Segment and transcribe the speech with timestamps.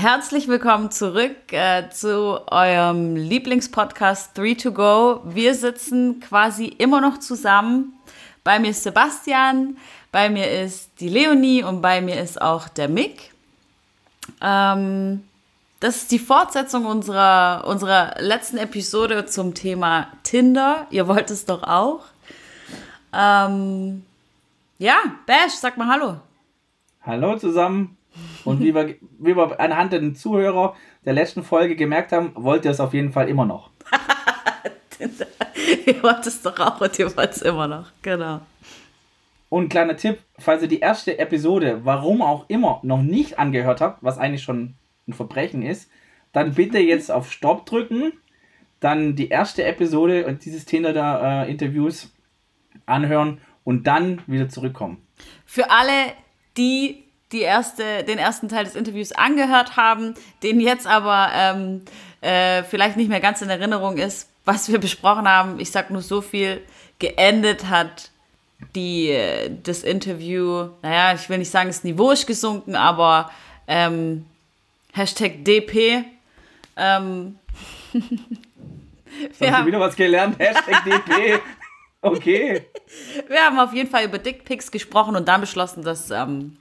[0.00, 5.20] Herzlich willkommen zurück äh, zu eurem Lieblingspodcast 3 to Go.
[5.26, 7.92] Wir sitzen quasi immer noch zusammen.
[8.42, 9.76] Bei mir ist Sebastian,
[10.10, 13.34] bei mir ist die Leonie und bei mir ist auch der Mick.
[14.40, 15.22] Ähm,
[15.80, 20.86] das ist die Fortsetzung unserer, unserer letzten Episode zum Thema Tinder.
[20.88, 22.06] Ihr wollt es doch auch.
[23.12, 24.06] Ähm,
[24.78, 24.96] ja,
[25.26, 26.16] Bash, sag mal Hallo.
[27.02, 27.98] Hallo zusammen.
[28.44, 32.70] Und wie wir, wie wir anhand der Zuhörer der letzten Folge gemerkt haben, wollt ihr
[32.70, 33.70] es auf jeden Fall immer noch.
[35.86, 37.90] ihr wollt es doch auch und ihr wollt es immer noch.
[38.02, 38.40] Genau.
[39.48, 44.02] Und kleiner Tipp, falls ihr die erste Episode, warum auch immer, noch nicht angehört habt,
[44.02, 44.74] was eigentlich schon
[45.08, 45.90] ein Verbrechen ist,
[46.32, 48.12] dann bitte jetzt auf Stopp drücken,
[48.78, 52.08] dann die erste Episode und dieses Tinder-Interviews äh,
[52.86, 55.06] anhören und dann wieder zurückkommen.
[55.44, 56.12] Für alle,
[56.56, 61.82] die die erste, den ersten Teil des Interviews angehört haben, den jetzt aber ähm,
[62.20, 65.60] äh, vielleicht nicht mehr ganz in Erinnerung ist, was wir besprochen haben.
[65.60, 66.62] Ich sag nur so viel,
[66.98, 68.10] geendet hat
[68.74, 69.16] die,
[69.62, 73.30] das Interview, naja, ich will nicht sagen, das Niveau ist gesunken, aber
[73.66, 74.26] ähm,
[74.92, 76.04] Hashtag DP.
[76.76, 77.38] Ähm,
[79.38, 81.40] wir haben wieder was gelernt, Hashtag DP.
[82.02, 82.66] Okay.
[83.28, 86.56] Wir haben auf jeden Fall über Dickpics gesprochen und dann beschlossen, dass ähm,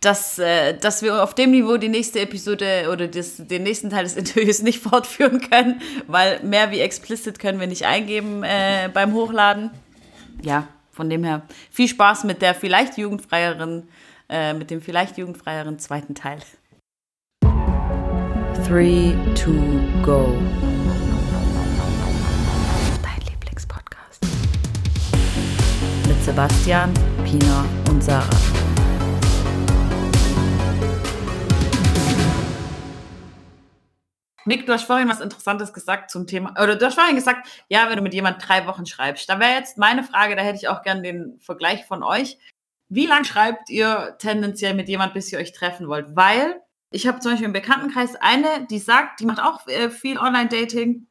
[0.00, 4.04] dass, äh, dass wir auf dem Niveau die nächste Episode oder das, den nächsten Teil
[4.04, 9.12] des Interviews nicht fortführen können, weil mehr wie explicit können wir nicht eingeben äh, beim
[9.12, 9.70] Hochladen.
[10.42, 13.88] Ja, von dem her viel Spaß mit der vielleicht jugendfreieren,
[14.28, 16.38] äh, mit dem vielleicht jugendfreieren zweiten Teil.
[18.68, 19.52] 3 to
[20.02, 20.36] go.
[23.02, 24.22] Dein Lieblingspodcast.
[26.06, 26.92] Mit Sebastian,
[27.24, 28.57] Pina und Sarah.
[34.48, 37.88] Nick, du hast vorhin was Interessantes gesagt zum Thema, oder du hast vorhin gesagt, ja,
[37.88, 39.28] wenn du mit jemand drei Wochen schreibst.
[39.28, 42.38] Da wäre jetzt meine Frage, da hätte ich auch gern den Vergleich von euch.
[42.88, 46.16] Wie lange schreibt ihr tendenziell mit jemand, bis ihr euch treffen wollt?
[46.16, 50.16] Weil ich habe zum Beispiel im Bekanntenkreis eine, die sagt, die macht auch äh, viel
[50.16, 51.06] Online-Dating.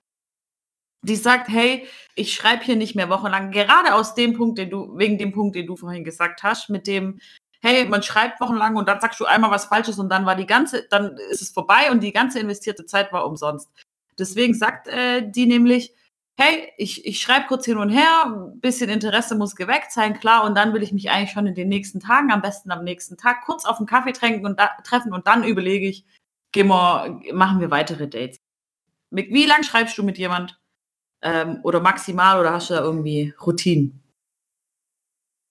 [1.04, 4.98] Die sagt, hey, ich schreibe hier nicht mehr wochenlang, gerade aus dem Punkt, den du,
[4.98, 7.20] wegen dem Punkt, den du vorhin gesagt hast, mit dem,
[7.62, 10.46] hey, man schreibt wochenlang und dann sagst du einmal was Falsches und dann war die
[10.46, 13.70] ganze, dann ist es vorbei und die ganze investierte Zeit war umsonst.
[14.18, 15.94] Deswegen sagt äh, die nämlich,
[16.40, 20.56] hey, ich, ich schreibe kurz hin und her, bisschen Interesse muss geweckt sein, klar, und
[20.56, 23.44] dann will ich mich eigentlich schon in den nächsten Tagen, am besten am nächsten Tag,
[23.46, 26.06] kurz auf einen Kaffee tränken und da, treffen und dann überlege ich,
[26.52, 28.38] gehen wir, machen wir weitere Dates.
[29.10, 30.60] Wie lang schreibst du mit jemand?
[31.24, 34.04] Ähm, oder maximal oder hast du da irgendwie Routinen?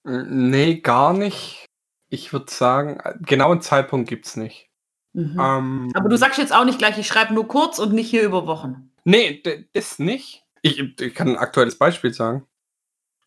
[0.05, 1.67] Nee, gar nicht
[2.09, 4.71] ich würde sagen, äh, genauen Zeitpunkt gibt es nicht.
[5.13, 5.39] Mhm.
[5.41, 8.23] Ähm, Aber du sagst jetzt auch nicht gleich, ich schreibe nur kurz und nicht hier
[8.23, 8.93] über Wochen.
[9.05, 10.45] Nee, das nicht.
[10.63, 12.47] Ich, ich kann ein aktuelles Beispiel sagen.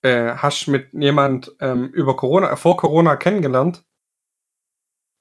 [0.02, 3.84] Äh, hast mit jemand ähm, über Corona, äh, vor Corona kennengelernt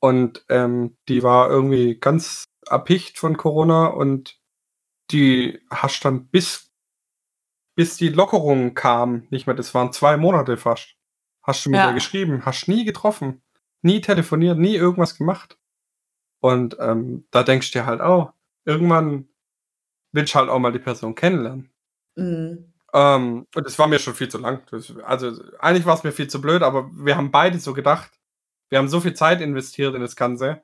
[0.01, 4.39] und ähm, die war irgendwie ganz erpicht von Corona und
[5.11, 6.71] die hast dann bis,
[7.75, 10.95] bis die Lockerung kam, nicht mehr, das waren zwei Monate fast,
[11.43, 11.89] hast du mit ja.
[11.89, 13.43] ihr geschrieben, hast nie getroffen
[13.83, 15.59] nie telefoniert, nie irgendwas gemacht.
[16.41, 18.33] Und ähm, da denkst du dir halt auch,
[18.65, 19.29] irgendwann
[20.13, 21.71] willst du halt auch mal die Person kennenlernen.
[22.17, 22.73] Mhm.
[22.95, 24.63] Ähm, und das war mir schon viel zu lang.
[24.71, 28.11] Das, also eigentlich war es mir viel zu blöd, aber wir haben beide so gedacht,
[28.71, 30.63] wir haben so viel Zeit investiert in das Ganze,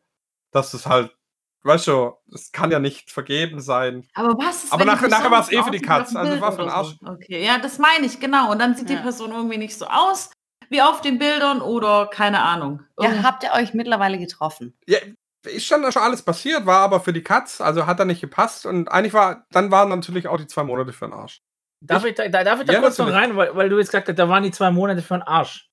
[0.50, 1.16] dass es halt,
[1.62, 4.06] weißt du, das kann ja nicht vergeben sein.
[4.14, 4.64] Aber was?
[4.64, 6.14] Ist, aber nachher, nachher war es eh für die Katz.
[6.14, 6.96] Also war für den Arsch.
[7.00, 7.06] So.
[7.06, 8.52] Okay, ja, das meine ich, genau.
[8.52, 8.96] Und dann sieht ja.
[8.96, 10.30] die Person irgendwie nicht so aus
[10.70, 12.82] wie auf den Bildern oder keine Ahnung.
[12.98, 14.76] Ja, habt ihr euch mittlerweile getroffen?
[14.86, 14.98] Ja,
[15.46, 18.66] ist schon, schon alles passiert, war aber für die Katz, also hat er nicht gepasst
[18.66, 21.42] und eigentlich war, dann waren natürlich auch die zwei Monate für den Arsch.
[21.80, 24.08] Darf ich, da, darf ich da ja, kurz noch rein, weil, weil, du jetzt gesagt
[24.08, 25.68] hast, da waren die zwei Monate für den Arsch.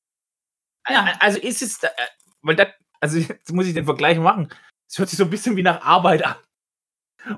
[0.89, 1.13] Ja.
[1.19, 1.89] Also ist es, äh,
[2.41, 2.67] weil das,
[2.99, 4.49] also jetzt muss ich den Vergleich machen.
[4.89, 6.35] Es hört sich so ein bisschen wie nach Arbeit an.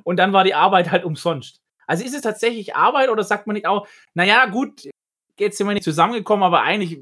[0.04, 1.62] Und dann war die Arbeit halt umsonst.
[1.86, 4.90] Also ist es tatsächlich Arbeit oder sagt man nicht auch, naja, gut,
[5.38, 7.02] jetzt sind wir nicht zusammengekommen, aber eigentlich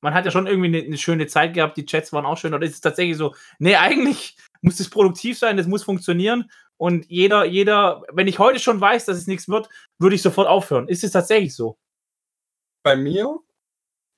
[0.00, 2.54] man hat ja schon irgendwie eine, eine, schöne Zeit gehabt, die Chats waren auch schön.
[2.54, 6.50] Oder ist es tatsächlich so, nee, eigentlich muss es produktiv sein, das muss funktionieren.
[6.76, 9.68] Und jeder, jeder, wenn ich heute schon weiß, dass es nichts wird,
[9.98, 10.88] würde ich sofort aufhören.
[10.88, 11.78] Ist es tatsächlich so?
[12.82, 13.38] Bei mir?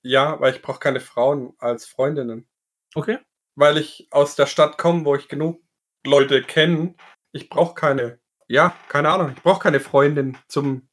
[0.04, 2.46] Ja, weil ich brauche keine Frauen als Freundinnen.
[2.94, 3.18] Okay.
[3.56, 5.60] Weil ich aus der Stadt komme, wo ich genug
[6.06, 6.94] Leute kenne.
[7.32, 10.88] Ich brauche keine, ja, keine Ahnung, ich brauche keine Freundin zum,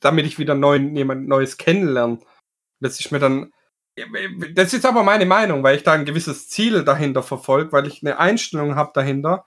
[0.00, 2.18] damit ich wieder neuen, jemand Neues kennenlerne.
[2.80, 3.52] Dass ich mir dann,
[4.54, 8.02] das ist aber meine Meinung, weil ich da ein gewisses Ziel dahinter verfolge, weil ich
[8.02, 9.44] eine Einstellung habe dahinter,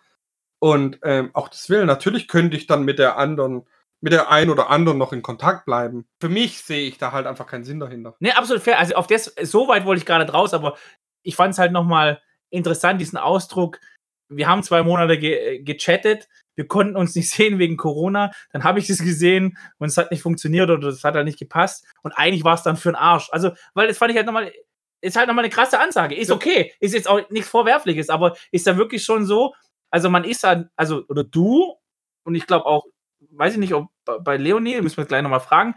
[0.59, 3.67] Und ähm, auch das will, natürlich könnte ich dann mit der anderen,
[4.01, 6.07] mit der einen oder anderen noch in Kontakt bleiben.
[6.19, 8.15] Für mich sehe ich da halt einfach keinen Sinn dahinter.
[8.19, 8.79] Nee, absolut fair.
[8.79, 10.77] Also auf das, so weit wollte ich gar nicht raus, aber
[11.23, 13.79] ich fand es halt nochmal interessant, diesen Ausdruck.
[14.29, 18.31] Wir haben zwei Monate ge gechattet, wir konnten uns nicht sehen wegen Corona.
[18.51, 21.39] Dann habe ich das gesehen und es hat nicht funktioniert oder es hat halt nicht
[21.39, 21.85] gepasst.
[22.01, 23.29] Und eigentlich war es dann für den Arsch.
[23.31, 24.51] Also, weil das fand ich halt nochmal,
[24.99, 26.15] ist halt nochmal eine krasse Ansage.
[26.15, 29.53] Ist okay, ist jetzt auch nichts Vorwerfliches, aber ist da wirklich schon so,
[29.91, 31.75] also man ist halt, also, oder du,
[32.23, 32.85] und ich glaube auch,
[33.31, 33.87] weiß ich nicht, ob
[34.21, 35.75] bei Leonie, müssen wir gleich nochmal fragen,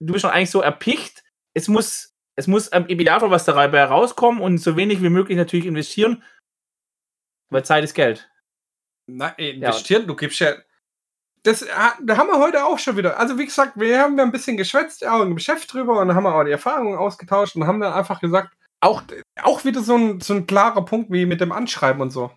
[0.00, 1.22] du bist schon eigentlich so erpicht,
[1.54, 5.66] es muss, es muss im Idealfall was dabei herauskommen und so wenig wie möglich natürlich
[5.66, 6.22] investieren,
[7.50, 8.29] weil Zeit ist Geld.
[9.16, 10.54] Nein, investieren, ja, du gibst ja.
[11.42, 13.18] Das da haben wir heute auch schon wieder.
[13.18, 16.44] Also, wie gesagt, wir haben ein bisschen geschwätzt, auch im Geschäft drüber und haben auch
[16.44, 19.02] die Erfahrungen ausgetauscht und haben dann einfach gesagt, auch,
[19.42, 22.30] auch wieder so ein, so ein klarer Punkt wie mit dem Anschreiben und so.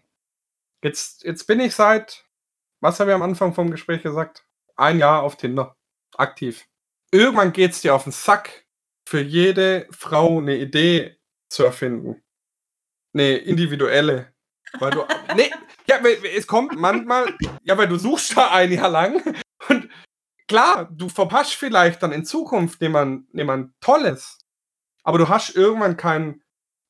[0.83, 2.25] Jetzt, jetzt bin ich seit,
[2.81, 4.45] was haben wir am Anfang vom Gespräch gesagt?
[4.75, 5.75] Ein Jahr auf Tinder.
[6.17, 6.65] Aktiv.
[7.11, 8.63] Irgendwann geht es dir auf den Sack,
[9.05, 11.17] für jede Frau eine Idee
[11.49, 12.21] zu erfinden.
[13.13, 14.33] Eine individuelle.
[14.79, 15.05] Weil du.
[15.35, 15.51] nee,
[15.87, 15.97] ja,
[16.35, 17.35] es kommt manchmal.
[17.63, 19.21] Ja, weil du suchst da ein Jahr lang.
[19.69, 19.89] Und
[20.47, 24.39] klar, du verpasst vielleicht dann in Zukunft jemand, jemand Tolles.
[25.03, 26.41] Aber du hast irgendwann keinen.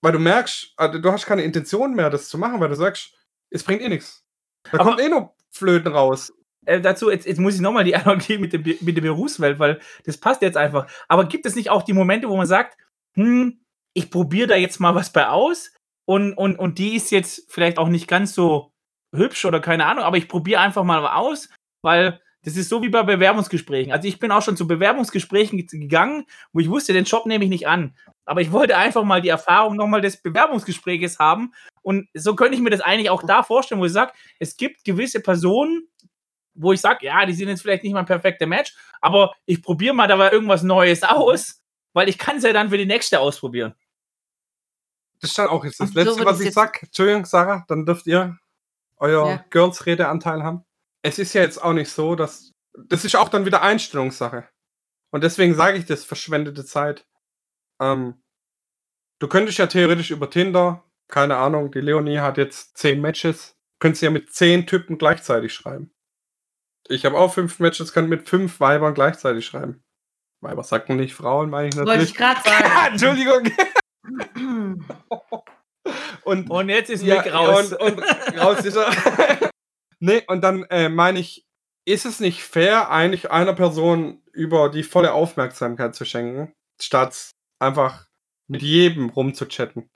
[0.01, 3.13] Weil du merkst, also du hast keine Intention mehr, das zu machen, weil du sagst,
[3.49, 4.25] es bringt eh nichts.
[4.71, 6.33] Da Aber kommt eh nur Flöten raus.
[6.65, 9.79] Äh, dazu, jetzt, jetzt muss ich nochmal die Analogie mit, dem, mit der Berufswelt, weil
[10.05, 10.87] das passt jetzt einfach.
[11.07, 12.77] Aber gibt es nicht auch die Momente, wo man sagt,
[13.15, 13.61] hm,
[13.93, 15.71] ich probiere da jetzt mal was bei aus
[16.05, 18.72] und, und, und die ist jetzt vielleicht auch nicht ganz so
[19.13, 21.49] hübsch oder keine Ahnung, aber ich probiere einfach mal aus,
[21.81, 23.93] weil das ist so wie bei Bewerbungsgesprächen.
[23.93, 27.49] Also ich bin auch schon zu Bewerbungsgesprächen gegangen, wo ich wusste, den Job nehme ich
[27.49, 27.95] nicht an.
[28.25, 31.53] Aber ich wollte einfach mal die Erfahrung nochmal des Bewerbungsgespräches haben.
[31.81, 34.83] Und so könnte ich mir das eigentlich auch da vorstellen, wo ich sage, es gibt
[34.83, 35.87] gewisse Personen,
[36.53, 39.63] wo ich sage, ja, die sind jetzt vielleicht nicht mal ein perfekter Match, aber ich
[39.63, 41.63] probiere mal dabei irgendwas Neues aus,
[41.93, 43.73] weil ich kann es ja dann für die nächste ausprobieren.
[45.21, 46.83] Das stand auch jetzt das Letzte, so was ich sag.
[46.83, 48.37] Entschuldigung, Sarah, dann dürft ihr
[49.03, 49.45] euer ja.
[49.49, 50.63] Girls-Redeanteil haben.
[51.03, 52.51] Es ist ja jetzt auch nicht so, dass.
[52.87, 54.47] Das ist auch dann wieder Einstellungssache.
[55.11, 57.05] Und deswegen sage ich das, verschwendete Zeit.
[57.79, 58.23] Ähm,
[59.19, 64.01] du könntest ja theoretisch über Tinder, keine Ahnung, die Leonie hat jetzt zehn Matches, könntest
[64.01, 65.93] ja mit zehn Typen gleichzeitig schreiben.
[66.87, 69.83] Ich habe auch fünf Matches, kann mit fünf Weibern gleichzeitig schreiben.
[70.41, 71.99] Weiber sagt man nicht, Frauen meine ich natürlich.
[71.99, 72.87] Wollte ich gerade sagen.
[72.93, 74.83] Entschuldigung.
[76.23, 77.73] und, und jetzt ist ja, Nick raus.
[77.73, 78.91] Und, und raus ist er.
[79.99, 81.45] nee, und dann äh, meine ich,
[81.85, 88.07] ist es nicht fair, eigentlich einer Person über die volle Aufmerksamkeit zu schenken, statt einfach
[88.47, 89.89] mit jedem rumzuchatten?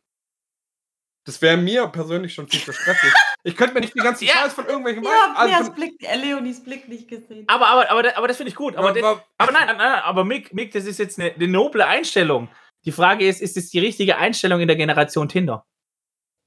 [1.26, 3.14] Das wäre mir persönlich schon viel zu stressig.
[3.44, 4.34] Ich könnte mir nicht die ganze ja.
[4.34, 7.44] Scheiß von irgendwelchen Ja, also Blick, äh, Leonis Blick nicht gesehen.
[7.48, 8.78] Aber, aber, aber, aber das finde ich gut.
[8.78, 11.86] Aber, aber, aber nein, nein, nein, aber Mick, Mick, das ist jetzt eine, eine noble
[11.86, 12.50] Einstellung.
[12.86, 15.66] Die Frage ist, ist es die richtige Einstellung in der Generation Tinder?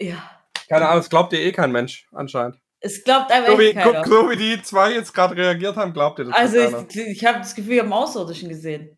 [0.00, 0.30] Ja.
[0.68, 2.58] Keine Ahnung, es glaubt dir eh kein Mensch, anscheinend.
[2.80, 4.04] Es glaubt einfach so wie, keiner.
[4.04, 7.38] So wie die zwei jetzt gerade reagiert haben, glaubt ihr das Also ich, ich habe
[7.38, 8.96] das Gefühl, wir haben Außerirdischen gesehen.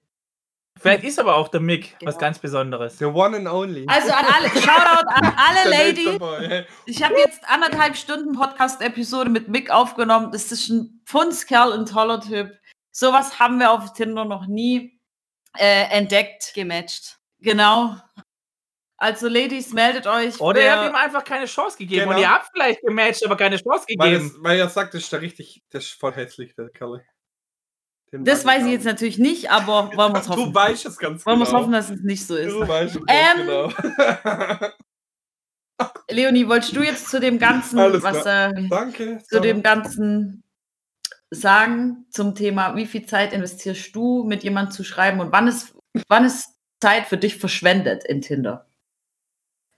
[0.80, 2.10] Vielleicht ist aber auch der Mick genau.
[2.10, 2.98] was ganz Besonderes.
[2.98, 3.86] The one and only.
[3.88, 6.66] Also an alle, Shoutout an alle Ladies.
[6.86, 10.32] Ich habe jetzt anderthalb Stunden Podcast-Episode mit Mick aufgenommen.
[10.32, 12.58] Das ist ein Pfundskerl, ein toller Typ.
[12.90, 15.00] Sowas haben wir auf Tinder noch nie
[15.56, 16.52] äh, entdeckt.
[16.54, 17.18] Gematcht.
[17.38, 17.96] Genau.
[19.02, 20.40] Also, Ladies, meldet euch.
[20.40, 22.02] Oder ihr habt ihm einfach keine Chance gegeben.
[22.02, 22.14] Genau.
[22.14, 24.32] Und ihr habt vielleicht gematcht, aber keine Chance gegeben.
[24.38, 27.04] Weil, er sagt, das ist der richtig, das ist voll hässlich, der Kerl.
[28.12, 30.44] Das weiß ich jetzt natürlich nicht, aber wollen wir es hoffen.
[30.44, 31.32] Du weißt es ganz genau.
[31.32, 32.52] Wollen wir es hoffen, dass es nicht so ist.
[32.52, 33.72] Du weißt es ähm, genau.
[36.08, 40.44] Leonie, wolltest du jetzt zu dem ganzen, Alles was äh, Danke, zu dem ganzen
[41.30, 45.74] sagen zum Thema, wie viel Zeit investierst du, mit jemandem zu schreiben und wann ist,
[46.06, 48.68] wann ist Zeit für dich verschwendet in Tinder?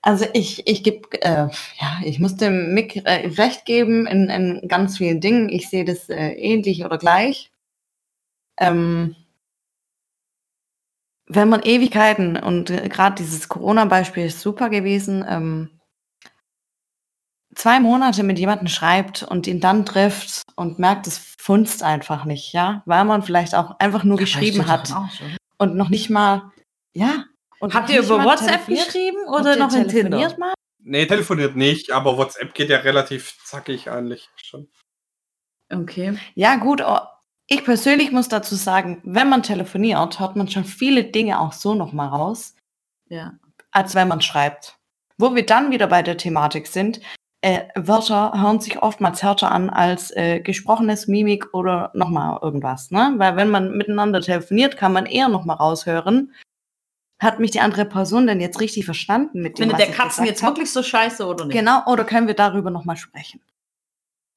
[0.07, 1.49] Also ich, ich gebe, äh,
[1.81, 5.49] ja, ich muss dem Mick äh, recht geben in, in ganz vielen Dingen.
[5.49, 7.51] Ich sehe das äh, ähnlich oder gleich.
[8.61, 9.17] Ähm,
[11.27, 15.71] wenn man Ewigkeiten und äh, gerade dieses Corona-Beispiel ist super gewesen, ähm,
[17.55, 22.53] zwei Monate mit jemandem schreibt und ihn dann trifft und merkt, es funzt einfach nicht,
[22.53, 24.93] ja, weil man vielleicht auch einfach nur ja, geschrieben hat
[25.57, 26.53] und noch nicht mal,
[26.93, 27.25] ja.
[27.61, 30.37] Und Habt ihr über WhatsApp geschrieben oder noch in Tinder?
[30.39, 30.55] Mal?
[30.83, 34.69] Nee, telefoniert nicht, aber WhatsApp geht ja relativ zackig eigentlich schon.
[35.73, 36.19] Okay.
[36.35, 36.99] Ja, gut, oh,
[37.47, 41.75] ich persönlich muss dazu sagen, wenn man telefoniert, hört man schon viele Dinge auch so
[41.75, 42.55] nochmal raus,
[43.09, 43.35] ja.
[43.71, 44.79] als wenn man schreibt.
[45.19, 47.01] Wo wir dann wieder bei der Thematik sind,
[47.43, 52.91] äh, Wörter hören sich oftmals härter an als äh, gesprochenes Mimik oder nochmal irgendwas.
[52.91, 53.15] Ne?
[53.19, 56.33] Weil wenn man miteinander telefoniert, kann man eher nochmal raushören,
[57.21, 60.43] hat mich die andere Person denn jetzt richtig verstanden mit dem, Findet der Katzen jetzt
[60.43, 60.51] hab?
[60.51, 61.57] wirklich so scheiße oder nicht?
[61.57, 63.41] Genau, oder können wir darüber nochmal sprechen?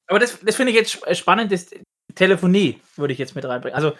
[0.06, 1.70] Aber das, das finde ich jetzt spannend, das
[2.14, 3.76] Telefonie würde ich jetzt mit reinbringen.
[3.76, 3.92] Also,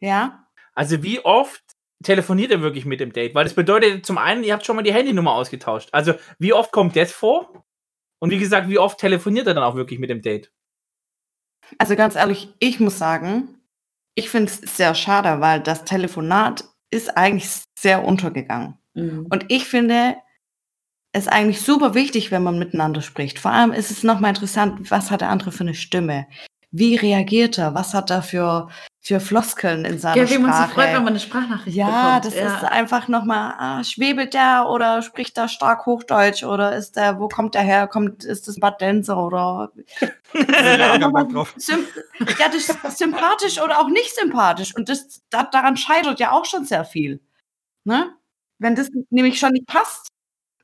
[0.00, 0.46] ja.
[0.74, 1.62] Also, wie oft
[2.02, 3.34] telefoniert ihr wirklich mit dem Date?
[3.34, 5.90] Weil das bedeutet zum einen, ihr habt schon mal die Handynummer ausgetauscht.
[5.92, 7.64] Also, wie oft kommt das vor?
[8.18, 10.52] Und wie gesagt, wie oft telefoniert er dann auch wirklich mit dem Date?
[11.78, 13.60] Also ganz ehrlich, ich muss sagen,
[14.14, 17.48] ich finde es sehr schade, weil das Telefonat ist eigentlich
[17.82, 18.78] sehr untergegangen.
[18.94, 19.26] Mhm.
[19.28, 20.16] Und ich finde
[21.12, 23.38] es eigentlich super wichtig, wenn man miteinander spricht.
[23.38, 26.26] Vor allem ist es nochmal interessant, was hat der andere für eine Stimme?
[26.74, 27.74] Wie reagiert er?
[27.74, 30.32] Was hat er für, für Floskeln in seiner Sprache?
[30.32, 32.24] Ja, wie man sich freut, wenn man eine Sprachnachricht ja, bekommt.
[32.24, 36.74] Das ja, das ist einfach nochmal, ah, schwebelt der oder spricht der stark Hochdeutsch oder
[36.74, 37.88] ist der, wo kommt der her?
[37.88, 39.70] Kommt, ist das Bad Denzer oder?
[40.34, 44.74] ja, ja, das ist sympathisch oder auch nicht sympathisch.
[44.74, 47.20] Und das, da, daran scheitert ja auch schon sehr viel.
[47.84, 48.14] Ne?
[48.58, 50.08] Wenn das nämlich schon nicht passt,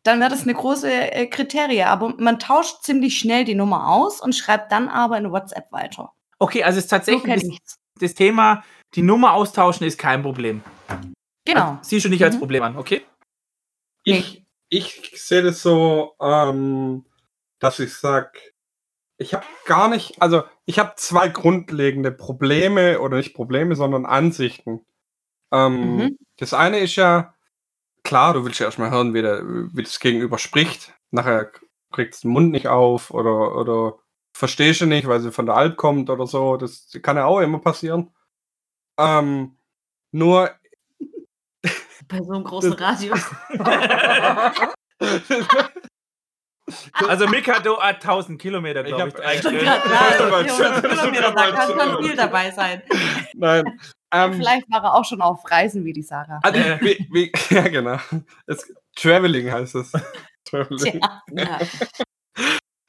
[0.02, 1.82] dann wäre das eine große äh, Kriterie.
[1.82, 6.12] Aber man tauscht ziemlich schnell die Nummer aus und schreibt dann aber in WhatsApp weiter.
[6.38, 10.62] Okay, also es ist tatsächlich so das, das, Thema, die Nummer austauschen ist kein Problem.
[11.44, 11.70] Genau.
[11.70, 12.26] Also, siehst du nicht mhm.
[12.26, 13.02] als Problem an, okay?
[14.04, 17.04] Ich, ich sehe das so, ähm,
[17.58, 18.38] dass ich sage,
[19.18, 24.86] ich habe gar nicht, also ich habe zwei grundlegende Probleme oder nicht Probleme, sondern Ansichten.
[25.52, 26.18] Ähm, mhm.
[26.38, 27.34] Das eine ist ja,
[28.04, 30.94] klar, du willst ja erstmal hören, wie, der, wie das Gegenüber spricht.
[31.10, 31.50] Nachher
[31.92, 33.98] kriegst du den Mund nicht auf oder, oder
[34.32, 36.56] verstehst du nicht, weil sie von der Alp kommt oder so.
[36.56, 38.14] Das kann ja auch immer passieren.
[38.98, 39.58] Ähm,
[40.12, 40.50] nur.
[42.06, 43.26] Bei so einem großen Radius.
[46.92, 49.44] Also Mikado hat 1000 Kilometer, glaube ich.
[49.44, 52.82] ich, ich Nein, 400 Kilometer, da kann schon viel dabei sein.
[53.34, 53.64] Nein,
[54.12, 56.40] ähm, Vielleicht war er auch schon auf Reisen wie die Sarah.
[56.42, 57.98] Also, wie, wie, ja, genau.
[58.46, 59.92] Es, Traveling heißt es.
[60.44, 61.00] Traveling.
[61.32, 61.58] Ja.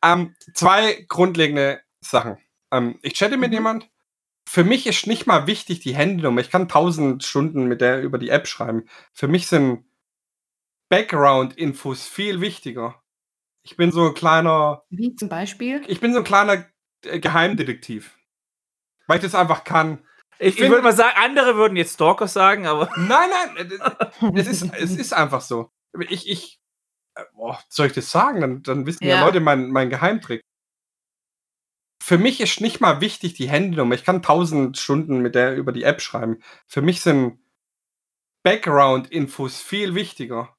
[0.04, 2.38] ähm, zwei grundlegende Sachen.
[2.72, 3.56] Ähm, ich chatte mit mhm.
[3.56, 3.90] jemand.
[4.48, 6.42] Für mich ist nicht mal wichtig die Handynummer.
[6.42, 8.86] Ich kann tausend Stunden mit der über die App schreiben.
[9.14, 9.86] Für mich sind
[10.90, 13.02] Background-Infos viel wichtiger.
[13.64, 14.84] Ich bin so ein kleiner.
[14.90, 15.84] Wie zum Beispiel?
[15.88, 16.66] Ich bin so ein kleiner
[17.06, 18.18] äh, Geheimdetektiv.
[19.06, 20.04] Weil ich das einfach kann.
[20.42, 22.90] Ich, ich würde mal sagen, andere würden jetzt Stalker sagen, aber.
[22.98, 25.70] Nein, nein, es ist, es ist einfach so.
[26.08, 26.60] Ich, ich,
[27.16, 28.40] äh, boah, soll ich das sagen?
[28.40, 30.42] Dann, dann wissen ja, ja Leute mein, mein Geheimtrick.
[32.02, 33.96] Für mich ist nicht mal wichtig die Handynummer.
[33.96, 36.42] Ich kann tausend Stunden mit der über die App schreiben.
[36.66, 37.40] Für mich sind
[38.44, 40.56] Background-Infos viel wichtiger.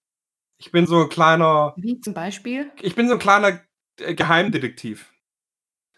[0.59, 1.73] Ich bin so ein kleiner.
[1.77, 2.71] Wie zum Beispiel?
[2.83, 3.61] Ich bin so ein kleiner
[3.99, 5.11] äh, Geheimdetektiv.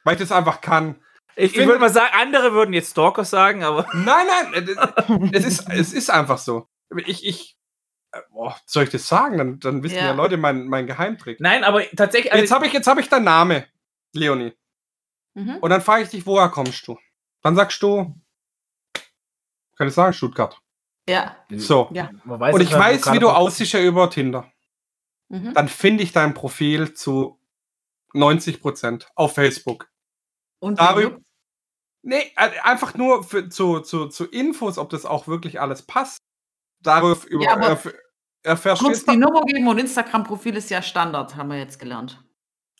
[0.05, 1.03] Weil ich das einfach kann.
[1.37, 3.87] Ich, ich würde mal sagen, andere würden jetzt Stalker sagen, aber.
[3.95, 6.69] Nein, nein, äh, es ist, es ist einfach so.
[7.07, 7.57] Ich, ich,
[8.12, 9.39] äh, boah, soll ich das sagen?
[9.39, 11.41] Dann, dann wissen ja, ja Leute meinen mein Geheimtrick.
[11.41, 12.33] Nein, aber tatsächlich.
[12.33, 13.65] Also jetzt habe ich, hab ich deinen Namen,
[14.12, 14.53] Leonie.
[15.35, 15.57] Mhm.
[15.57, 16.99] Und dann frage ich dich, woher kommst du?
[17.43, 18.15] Dann sagst du,
[19.77, 20.61] kann ich sagen, Stuttgart.
[21.09, 21.37] Ja.
[21.51, 21.89] So.
[21.93, 22.11] Ja.
[22.25, 24.51] Und ich weiß, wie du aussiehst ja über Tinder.
[25.29, 25.55] Mhm.
[25.55, 27.41] Dann finde ich dein Profil zu
[28.15, 29.91] 90% auf Facebook.
[30.62, 31.19] Und darüber.
[32.02, 36.19] Nee, einfach nur für, zu, zu, zu Infos, ob das auch wirklich alles passt.
[36.81, 37.92] Darauf über, ja, erf
[38.45, 42.25] erfährst Kurz die Nummer geben und Instagram-Profil ist ja Standard, haben wir jetzt gelernt.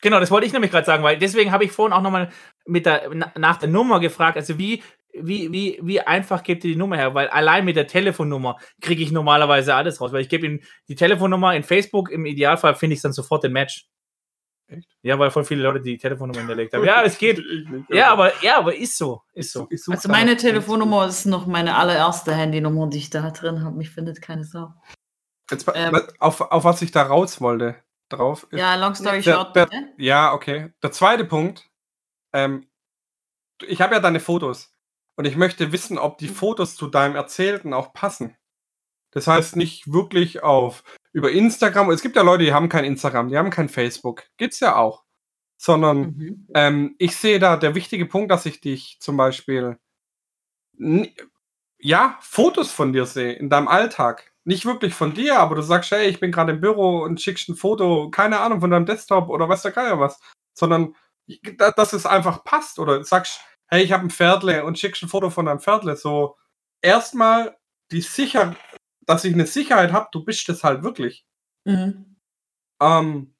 [0.01, 2.31] Genau, das wollte ich nämlich gerade sagen, weil deswegen habe ich vorhin auch nochmal
[2.65, 4.37] mit der, nach der Nummer gefragt.
[4.37, 4.81] Also wie,
[5.13, 7.13] wie, wie, wie einfach gebt ihr die Nummer her?
[7.13, 10.11] Weil allein mit der Telefonnummer kriege ich normalerweise alles raus.
[10.11, 13.53] Weil ich gebe ihm die Telefonnummer in Facebook, im Idealfall finde ich dann sofort den
[13.53, 13.87] Match.
[14.77, 14.89] Echt?
[15.01, 16.83] Ja, weil voll viele Leute die Telefonnummer hinterlegt haben.
[16.85, 17.41] Ja, es geht.
[17.89, 19.21] ja, aber, ja, aber ist so.
[19.33, 19.67] Ist so.
[19.69, 23.75] also meine Telefonnummer ist noch meine allererste Handynummer, die ich da drin habe.
[23.75, 24.73] Mich findet keine Sau.
[25.49, 27.75] Jetzt, ähm, auf, auf was ich da raus wollte.
[28.09, 28.47] Drauf.
[28.51, 30.71] Ja, long story der, short, der, Ja, okay.
[30.83, 31.69] Der zweite Punkt.
[32.33, 32.67] Ähm,
[33.65, 34.71] ich habe ja deine Fotos.
[35.15, 38.35] Und ich möchte wissen, ob die Fotos zu deinem Erzählten auch passen.
[39.13, 41.91] Das heißt nicht wirklich auf über Instagram.
[41.91, 44.23] Es gibt ja Leute, die haben kein Instagram, die haben kein Facebook.
[44.37, 45.03] Gibt's ja auch.
[45.57, 46.47] Sondern mhm.
[46.55, 49.77] ähm, ich sehe da der wichtige Punkt, dass ich dich zum Beispiel
[51.79, 54.31] ja, Fotos von dir sehe in deinem Alltag.
[54.45, 57.47] Nicht wirklich von dir, aber du sagst, hey, ich bin gerade im Büro und schickst
[57.49, 60.19] ein Foto, keine Ahnung, von deinem Desktop oder was der Geier was.
[60.53, 60.95] Sondern,
[61.75, 62.79] dass es einfach passt.
[62.79, 65.95] Oder sagst, hey, ich habe ein Pferdle und schickst ein Foto von deinem Pferdle.
[65.95, 66.35] So,
[66.81, 67.57] erstmal
[67.91, 68.55] die sicher,
[69.05, 71.25] dass ich eine Sicherheit habe, du bist es halt wirklich.
[71.65, 72.17] Mhm.
[72.81, 73.33] Ähm,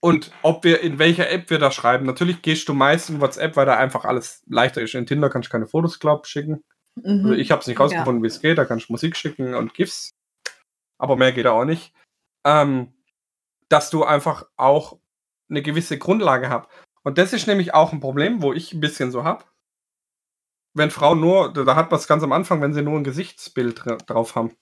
[0.00, 2.06] Und ob wir in welcher App wir da schreiben.
[2.06, 4.94] Natürlich gehst du meist in WhatsApp, weil da einfach alles leichter ist.
[4.94, 6.62] In Tinder kannst du keine Fotos, glaub, schicken.
[6.94, 7.20] Mhm.
[7.24, 8.22] Also ich habe es nicht rausgefunden, ja.
[8.22, 8.58] wie es geht.
[8.58, 10.10] Da kannst du Musik schicken und GIFs.
[10.98, 11.92] Aber mehr geht auch nicht.
[12.44, 12.92] Ähm,
[13.68, 14.98] dass du einfach auch
[15.48, 16.68] eine gewisse Grundlage hast.
[17.02, 19.44] Und das ist nämlich auch ein Problem, wo ich ein bisschen so habe.
[20.74, 23.82] Wenn Frauen nur, da hat man es ganz am Anfang, wenn sie nur ein Gesichtsbild
[24.06, 24.56] drauf haben.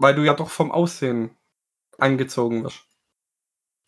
[0.00, 1.36] Weil du ja doch vom Aussehen
[1.98, 2.82] angezogen wirst.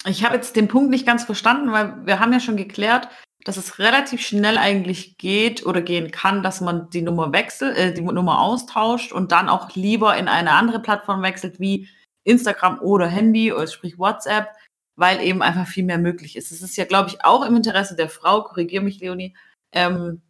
[0.05, 3.09] Ich habe jetzt den Punkt nicht ganz verstanden, weil wir haben ja schon geklärt,
[3.45, 7.95] dass es relativ schnell eigentlich geht oder gehen kann, dass man die Nummer wechselt, äh,
[7.95, 11.89] die Nummer austauscht und dann auch lieber in eine andere Plattform wechselt, wie
[12.25, 14.49] Instagram oder Handy oder sprich WhatsApp,
[14.97, 16.53] weil eben einfach viel mehr möglich ist.
[16.53, 19.35] Es ist ja, glaube ich, auch im Interesse der Frau, korrigiere mich, Leonie,
[19.73, 20.21] ähm,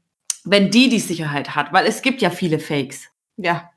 [0.44, 3.08] wenn die die Sicherheit hat, weil es gibt ja viele Fakes.
[3.36, 3.70] Ja.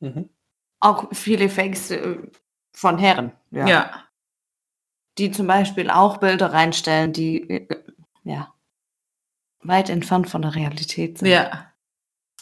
[0.00, 0.30] Mhm.
[0.80, 2.18] Auch viele Fakes äh,
[2.72, 3.32] von Herren.
[3.50, 3.66] Ja.
[3.66, 4.04] ja.
[5.18, 7.82] Die zum Beispiel auch Bilder reinstellen, die äh,
[8.24, 8.52] ja
[9.68, 11.28] weit entfernt von der Realität sind.
[11.28, 11.72] Ja.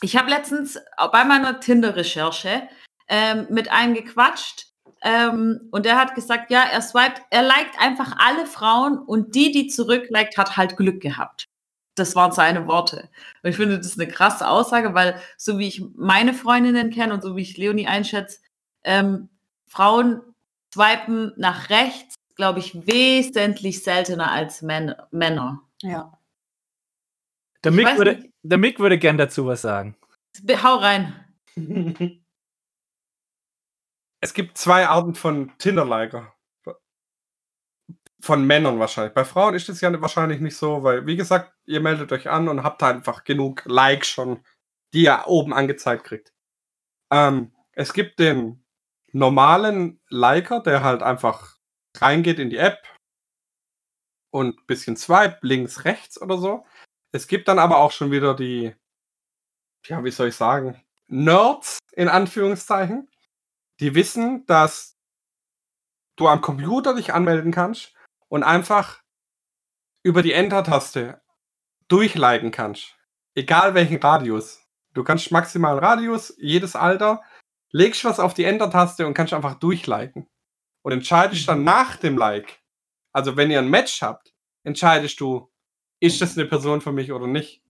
[0.02, 0.78] Ich habe letztens
[1.12, 2.68] bei meiner Tinder-Recherche
[3.08, 4.66] ähm, mit einem gequatscht
[5.02, 9.52] ähm, und der hat gesagt, ja, er swiped, er liked einfach alle Frauen und die,
[9.52, 11.48] die zurückliked, hat halt Glück gehabt.
[11.94, 13.08] Das waren seine Worte.
[13.42, 17.14] Und ich finde das ist eine krasse Aussage, weil so wie ich meine Freundinnen kenne
[17.14, 18.40] und so wie ich Leonie einschätze,
[18.82, 19.28] ähm,
[19.66, 20.20] Frauen
[20.72, 25.62] swipen nach rechts, glaube ich, wesentlich seltener als Män Männer.
[25.82, 26.18] Ja.
[27.62, 29.96] Der Mick, würde, der Mick würde gern dazu was sagen.
[30.62, 31.14] Hau rein.
[34.24, 36.33] Es gibt zwei Arten von Tinder-Liker.
[38.24, 39.12] Von Männern wahrscheinlich.
[39.12, 42.48] Bei Frauen ist das ja wahrscheinlich nicht so, weil, wie gesagt, ihr meldet euch an
[42.48, 44.42] und habt einfach genug Likes schon,
[44.94, 46.32] die ihr oben angezeigt kriegt.
[47.10, 48.64] Ähm, es gibt den
[49.12, 51.58] normalen Liker, der halt einfach
[51.98, 52.78] reingeht in die App
[54.30, 56.64] und ein bisschen swipe, links, rechts oder so.
[57.12, 58.74] Es gibt dann aber auch schon wieder die,
[59.84, 63.10] ja, wie soll ich sagen, Nerds in Anführungszeichen,
[63.80, 64.96] die wissen, dass
[66.16, 67.94] du am Computer dich anmelden kannst
[68.28, 69.02] und einfach
[70.02, 71.20] über die Enter-Taste
[71.88, 72.96] durchleiten kannst.
[73.34, 74.60] Egal welchen Radius.
[74.92, 77.22] Du kannst maximalen Radius, jedes Alter,
[77.72, 80.28] legst was auf die Enter-Taste und kannst einfach durchleiten.
[80.82, 81.64] Und entscheidest dann mhm.
[81.64, 82.60] nach dem Like,
[83.12, 84.34] also wenn ihr ein Match habt,
[84.64, 85.50] entscheidest du,
[86.00, 87.62] ist das eine Person für mich oder nicht.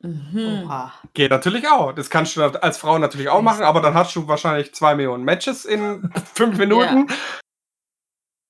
[0.00, 0.68] Mhm.
[1.14, 1.92] Geht natürlich auch.
[1.92, 5.24] Das kannst du als Frau natürlich auch machen, aber dann hast du wahrscheinlich zwei Millionen
[5.24, 7.06] Matches in fünf Minuten.
[7.08, 7.16] Ja.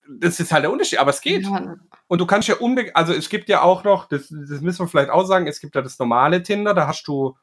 [0.08, 1.44] Das ist halt der Unterschied, aber es geht.
[1.44, 1.76] Ja.
[2.08, 4.88] Und du kannst ja unbedingt, also es gibt ja auch noch, das, das müssen wir
[4.88, 7.36] vielleicht auch sagen, es gibt ja das normale Tinder, da hast du,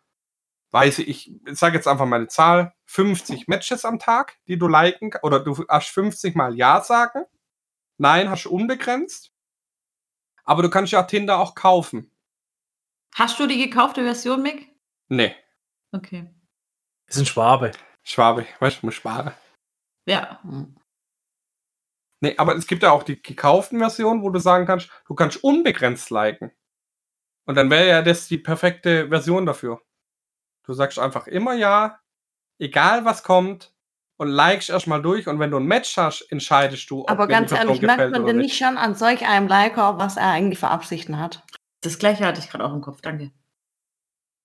[0.72, 4.68] weiß ich, ich sage jetzt einfach mal eine Zahl, 50 Matches am Tag, die du
[4.68, 7.26] liken, oder du hast 50 mal Ja sagen.
[7.98, 9.32] Nein, hast du unbegrenzt.
[10.44, 12.12] Aber du kannst ja Tinder auch kaufen.
[13.14, 14.70] Hast du die gekaufte Version, Mick?
[15.08, 15.36] Nee.
[15.92, 16.30] Okay.
[17.08, 17.72] Ist ein Schwabe.
[18.04, 19.34] Schwabe, weißt du, muss sparen.
[20.06, 20.42] Ja.
[22.22, 25.44] Nee, aber es gibt ja auch die gekauften Versionen, wo du sagen kannst, du kannst
[25.44, 26.52] unbegrenzt liken.
[27.46, 29.82] Und dann wäre ja das die perfekte Version dafür.
[30.64, 32.00] Du sagst einfach immer ja,
[32.60, 33.74] egal was kommt,
[34.20, 37.54] und likest erstmal durch und wenn du ein Match hast, entscheidest du, ob Aber ganz
[37.54, 41.18] ehrlich, merkt man denn nicht schon an solch einem Liker, was er eigentlich für Absichten
[41.18, 41.42] hat?
[41.82, 43.32] Das gleiche hatte ich gerade auch im Kopf, danke.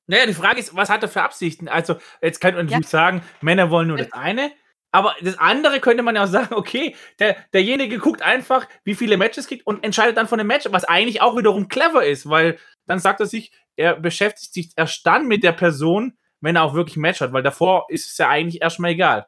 [0.06, 1.66] Naja, die Frage ist, was hat er für Absichten?
[1.66, 2.90] Also, jetzt könnte man natürlich ja.
[2.90, 4.52] sagen, Männer wollen nur das eine,
[4.94, 9.16] aber das andere könnte man ja auch sagen, okay, der, derjenige guckt einfach, wie viele
[9.16, 12.60] Matches kriegt und entscheidet dann von dem Match, was eigentlich auch wiederum clever ist, weil
[12.86, 16.74] dann sagt er sich, er beschäftigt sich erst dann mit der Person, wenn er auch
[16.74, 19.26] wirklich ein Match hat, weil davor ist es ja eigentlich erstmal egal.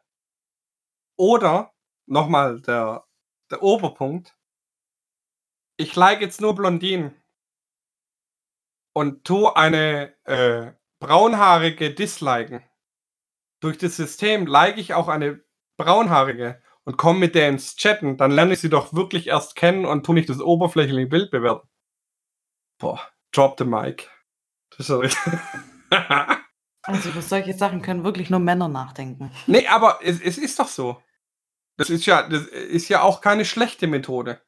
[1.16, 1.72] Oder,
[2.06, 3.04] nochmal der,
[3.50, 4.36] der Oberpunkt,
[5.76, 7.12] ich like jetzt nur Blondinen
[8.92, 12.62] und tu eine äh, braunhaarige disliken.
[13.58, 15.44] Durch das System like ich auch eine
[15.76, 19.84] braunhaarige und komme mit der ins Chatten, dann lerne ich sie doch wirklich erst kennen
[19.84, 21.68] und tu nicht das oberflächliche Bild bewerten.
[22.78, 23.00] Boah,
[23.32, 24.08] drop the mic.
[24.70, 25.12] Das ist
[25.90, 26.38] ja
[26.82, 29.32] Also über solche Sachen können wirklich nur Männer nachdenken.
[29.48, 31.02] Nee, aber es, es ist doch so.
[31.76, 34.40] Das ist ja, das ist ja auch keine schlechte Methode.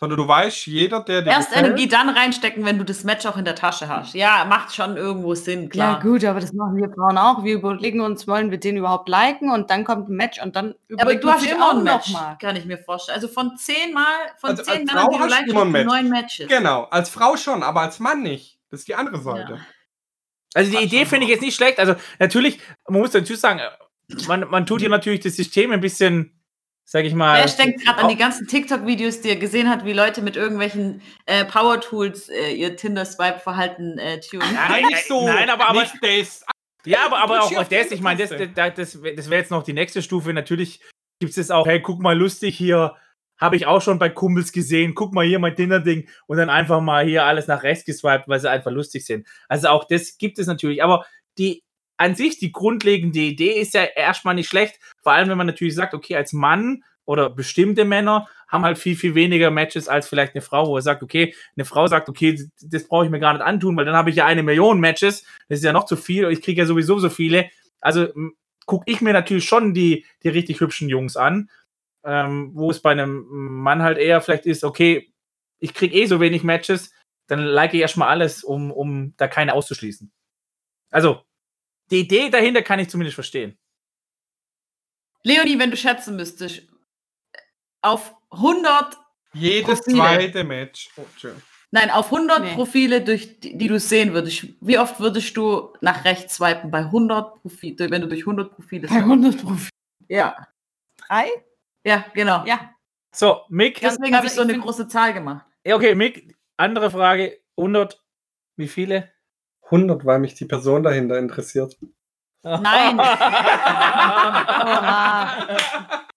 [0.00, 1.30] Sondern du weißt, jeder, der dir.
[1.30, 4.14] Erst Energie dann reinstecken, wenn du das Match auch in der Tasche hast.
[4.14, 5.94] Ja, macht schon irgendwo Sinn, klar.
[5.94, 7.42] Ja, gut, aber das machen wir Frauen auch.
[7.42, 10.76] Wir überlegen uns, wollen wir den überhaupt liken und dann kommt ein Match und dann
[10.98, 12.38] Aber du hast immer ein Match, mal.
[12.40, 13.16] kann ich mir vorstellen.
[13.16, 14.04] Also von zehn Mal,
[14.36, 15.86] von also zehn Männern, die du likest, hast Match.
[15.86, 16.48] neun Matches.
[16.48, 18.60] Genau, als Frau schon, aber als Mann nicht.
[18.70, 19.54] Das ist die andere Seite.
[19.54, 19.58] Ja.
[20.54, 21.80] Also die Ach, Idee finde ich jetzt nicht schlecht.
[21.80, 23.60] Also natürlich, man muss natürlich sagen,
[24.28, 26.37] man, man tut hier natürlich das System ein bisschen
[26.90, 27.38] sag ich mal.
[27.38, 31.02] Er denkt gerade an die ganzen TikTok-Videos, die er gesehen hat, wie Leute mit irgendwelchen
[31.26, 34.54] äh, Power-Tools äh, ihr Tinder-Swipe-Verhalten äh, tunen.
[34.54, 35.26] Nein, nicht so.
[35.26, 36.46] Nein, aber, aber nicht das.
[36.86, 39.74] Ja, aber, aber auch das, ich meine, das, das, das, das wäre jetzt noch die
[39.74, 40.32] nächste Stufe.
[40.32, 40.80] Natürlich
[41.20, 42.96] gibt es auch, hey, guck mal lustig hier,
[43.38, 46.80] habe ich auch schon bei Kumpels gesehen, guck mal hier mein Tinder-Ding und dann einfach
[46.80, 49.26] mal hier alles nach rechts geswiped, weil sie einfach lustig sind.
[49.46, 51.04] Also auch das gibt es natürlich, aber
[51.36, 51.62] die
[51.98, 55.74] an sich, die grundlegende Idee ist ja erstmal nicht schlecht, vor allem wenn man natürlich
[55.74, 60.34] sagt, okay, als Mann oder bestimmte Männer haben halt viel, viel weniger Matches als vielleicht
[60.34, 63.34] eine Frau, wo er sagt, okay, eine Frau sagt, okay, das brauche ich mir gar
[63.34, 65.96] nicht antun, weil dann habe ich ja eine Million Matches, das ist ja noch zu
[65.96, 67.50] viel und ich kriege ja sowieso so viele.
[67.80, 68.08] Also
[68.66, 71.50] gucke ich mir natürlich schon die, die richtig hübschen Jungs an,
[72.04, 75.12] ähm, wo es bei einem Mann halt eher vielleicht ist, okay,
[75.58, 76.92] ich kriege eh so wenig Matches,
[77.26, 80.12] dann like ich erstmal alles, um, um da keine auszuschließen.
[80.90, 81.22] Also,
[81.90, 83.58] die Idee dahinter kann ich zumindest verstehen.
[85.22, 86.62] Leonie, wenn du schätzen müsstest,
[87.82, 88.96] auf 100
[89.32, 89.96] jedes Profile.
[89.96, 90.90] zweite Match.
[90.96, 91.04] Oh,
[91.70, 92.54] Nein, auf 100 nee.
[92.54, 94.46] Profile, durch die, die, du sehen würdest.
[94.60, 98.88] Wie oft würdest du nach rechts swipen bei 100 Profile, wenn du durch 100 Profile
[98.88, 99.70] Bei 100 Profile?
[100.08, 100.48] Ja.
[101.06, 101.28] Drei?
[101.84, 102.44] Ja, genau.
[102.46, 102.74] Ja.
[103.14, 103.80] So, Mick.
[103.80, 105.46] Deswegen habe ich so eine große Zahl gemacht.
[105.64, 107.38] Ja, okay, Mick, andere Frage.
[107.58, 108.02] 100,
[108.56, 109.12] wie viele?
[109.70, 111.78] 100, weil mich die Person dahinter interessiert.
[112.42, 112.98] Nein.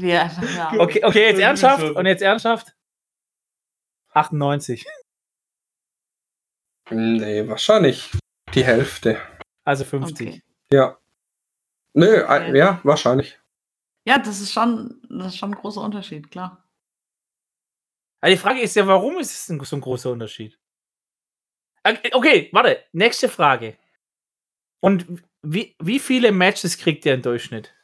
[0.00, 0.72] Wir einfach, ja.
[0.78, 2.74] Okay, okay, jetzt ernsthaft und jetzt ernsthaft.
[4.12, 4.86] 98.
[6.90, 8.10] Nee, wahrscheinlich
[8.54, 9.20] die Hälfte.
[9.64, 10.28] Also 50.
[10.28, 10.42] Okay.
[10.72, 10.98] Ja.
[11.94, 12.56] Nö, okay.
[12.56, 13.38] ja, wahrscheinlich.
[14.04, 16.64] Ja, das ist schon, das ist schon ein großer Unterschied, klar.
[18.20, 20.58] Aber die Frage ist ja, warum ist es so ein großer Unterschied?
[22.12, 23.76] Okay, warte, nächste Frage.
[24.80, 25.06] Und
[25.42, 27.74] wie, wie viele Matches kriegt ihr im Durchschnitt?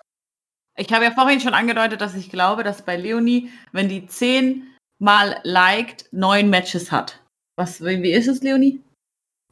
[0.76, 5.40] Ich habe ja vorhin schon angedeutet, dass ich glaube, dass bei Leonie, wenn die zehnmal
[5.44, 7.20] liked, neun Matches hat.
[7.56, 8.80] Was, wie ist es, Leonie?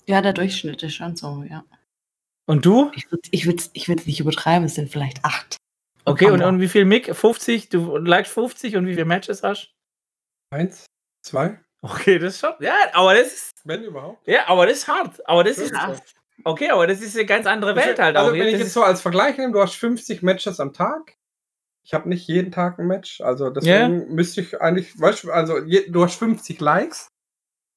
[0.07, 1.65] Ja, der Durchschnitt ist schon so, ja.
[2.47, 2.91] Und du?
[2.97, 5.57] Ich würde ich würd, ich würd nicht übertreiben, es sind vielleicht acht.
[6.05, 7.15] Okay, und, und wie viel Mick?
[7.15, 7.69] 50?
[7.69, 9.82] Du likest 50 und wie viele Matches hast du?
[10.53, 10.85] Eins,
[11.23, 11.59] zwei.
[11.81, 12.53] Okay, das ist schon.
[12.61, 13.53] Ja, aber das ist.
[13.65, 14.27] Wenn überhaupt.
[14.29, 15.27] Ja, aber das ist hart.
[15.27, 15.75] Aber das, das ist.
[15.75, 16.03] Hart.
[16.45, 18.35] Okay, aber das ist eine ganz andere Welt halt also, auch.
[18.35, 21.17] Wenn ich jetzt so als Vergleich nehme, du hast 50 Matches am Tag.
[21.85, 24.07] Ich habe nicht jeden Tag ein Match, also deswegen yeah.
[24.09, 27.09] müsste ich eigentlich, weißt du, also je, du hast 50 Likes.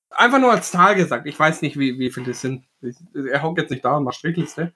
[0.10, 1.26] Einfach nur als Zahl gesagt.
[1.26, 2.66] Ich weiß nicht, wie, wie viele das sind.
[2.82, 4.74] Ich, er hockt jetzt nicht da und macht Strichliste.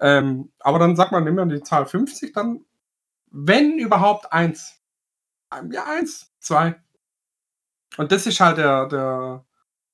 [0.00, 2.64] Ähm, aber dann sagt man, nimm dann die Zahl 50, dann,
[3.30, 4.82] wenn überhaupt eins.
[5.70, 6.76] Ja, eins, zwei.
[7.96, 9.44] Und das ist halt der, der,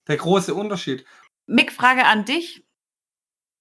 [0.09, 1.05] der große Unterschied.
[1.47, 2.65] Mick, Frage an dich.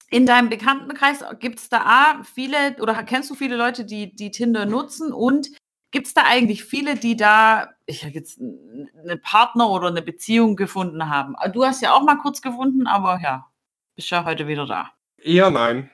[0.08, 4.30] In deinem Bekanntenkreis gibt es da A, viele oder kennst du viele Leute, die, die
[4.30, 5.48] Tinder nutzen und
[5.90, 11.08] gibt es da eigentlich viele, die da ich jetzt eine Partner oder eine Beziehung gefunden
[11.08, 11.34] haben?
[11.52, 13.50] Du hast ja auch mal kurz gefunden, aber ja,
[13.96, 14.92] bist ja heute wieder da.
[15.18, 15.90] Eher nein.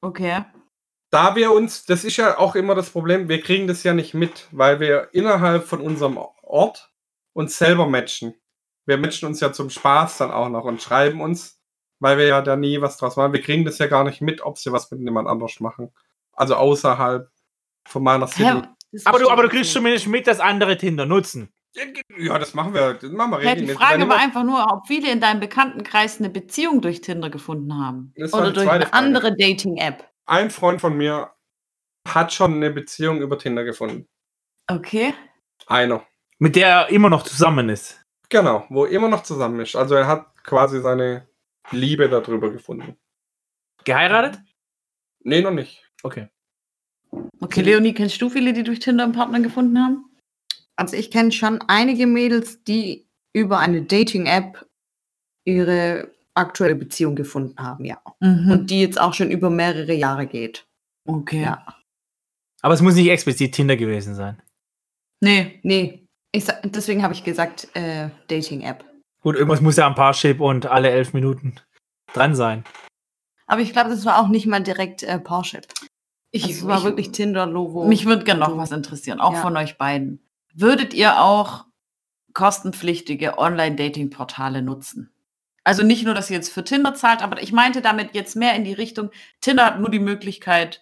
[0.00, 0.44] Okay.
[1.10, 4.14] Da wir uns, das ist ja auch immer das Problem, wir kriegen das ja nicht
[4.14, 6.90] mit, weil wir innerhalb von unserem Ort
[7.36, 8.34] uns selber matchen.
[8.86, 11.60] Wir matchen uns ja zum Spaß dann auch noch und schreiben uns,
[12.00, 13.34] weil wir ja da nie was draus machen.
[13.34, 15.92] Wir kriegen das ja gar nicht mit, ob sie was mit jemand anders machen.
[16.32, 17.30] Also außerhalb
[17.86, 18.42] von meiner City.
[18.42, 21.52] Ja, aber, du, aber du kriegst zumindest mit, dass andere Tinder nutzen.
[22.18, 22.94] Ja, das machen wir.
[22.94, 26.30] Das machen wir ja, die Frage war einfach nur, ob viele in deinem Bekanntenkreis eine
[26.30, 28.14] Beziehung durch Tinder gefunden haben.
[28.32, 28.94] Oder durch eine Frage.
[28.94, 30.08] andere Dating-App.
[30.24, 31.32] Ein Freund von mir
[32.08, 34.08] hat schon eine Beziehung über Tinder gefunden.
[34.68, 35.12] Okay.
[35.66, 36.06] Einer.
[36.38, 38.02] Mit der er immer noch zusammen ist.
[38.28, 39.76] Genau, wo er immer noch zusammen ist.
[39.76, 41.28] Also er hat quasi seine
[41.70, 42.96] Liebe darüber gefunden.
[43.84, 44.40] Geheiratet?
[45.22, 45.82] Nee, noch nicht.
[46.02, 46.28] Okay.
[47.40, 50.04] Okay, Leonie, kennst du viele, die durch Tinder einen Partner gefunden haben?
[50.76, 54.66] Also ich kenne schon einige Mädels, die über eine Dating-App
[55.44, 58.00] ihre aktuelle Beziehung gefunden haben, ja.
[58.20, 58.50] Mhm.
[58.50, 60.66] Und die jetzt auch schon über mehrere Jahre geht.
[61.06, 61.42] Okay.
[61.42, 61.64] Ja.
[62.60, 64.42] Aber es muss nicht explizit Tinder gewesen sein.
[65.22, 65.60] Nee.
[65.62, 66.05] Nee,
[66.36, 68.84] ich, deswegen habe ich gesagt, äh, Dating-App.
[69.22, 71.56] Gut, irgendwas muss ja am Parship und alle elf Minuten
[72.12, 72.64] dran sein.
[73.46, 75.66] Aber ich glaube, das war auch nicht mal direkt äh, Parship.
[76.30, 77.84] Ich, also es war ich, wirklich Tinder, Logo.
[77.84, 79.40] Mich würde gerne noch was interessieren, auch ja.
[79.40, 80.20] von euch beiden.
[80.54, 81.64] Würdet ihr auch
[82.34, 85.10] kostenpflichtige Online-Dating-Portale nutzen?
[85.64, 88.54] Also nicht nur, dass ihr jetzt für Tinder zahlt, aber ich meinte damit jetzt mehr
[88.54, 90.80] in die Richtung, Tinder hat nur die Möglichkeit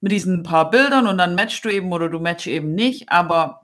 [0.00, 3.63] mit diesen paar Bildern und dann matchst du eben oder du matchst eben nicht, aber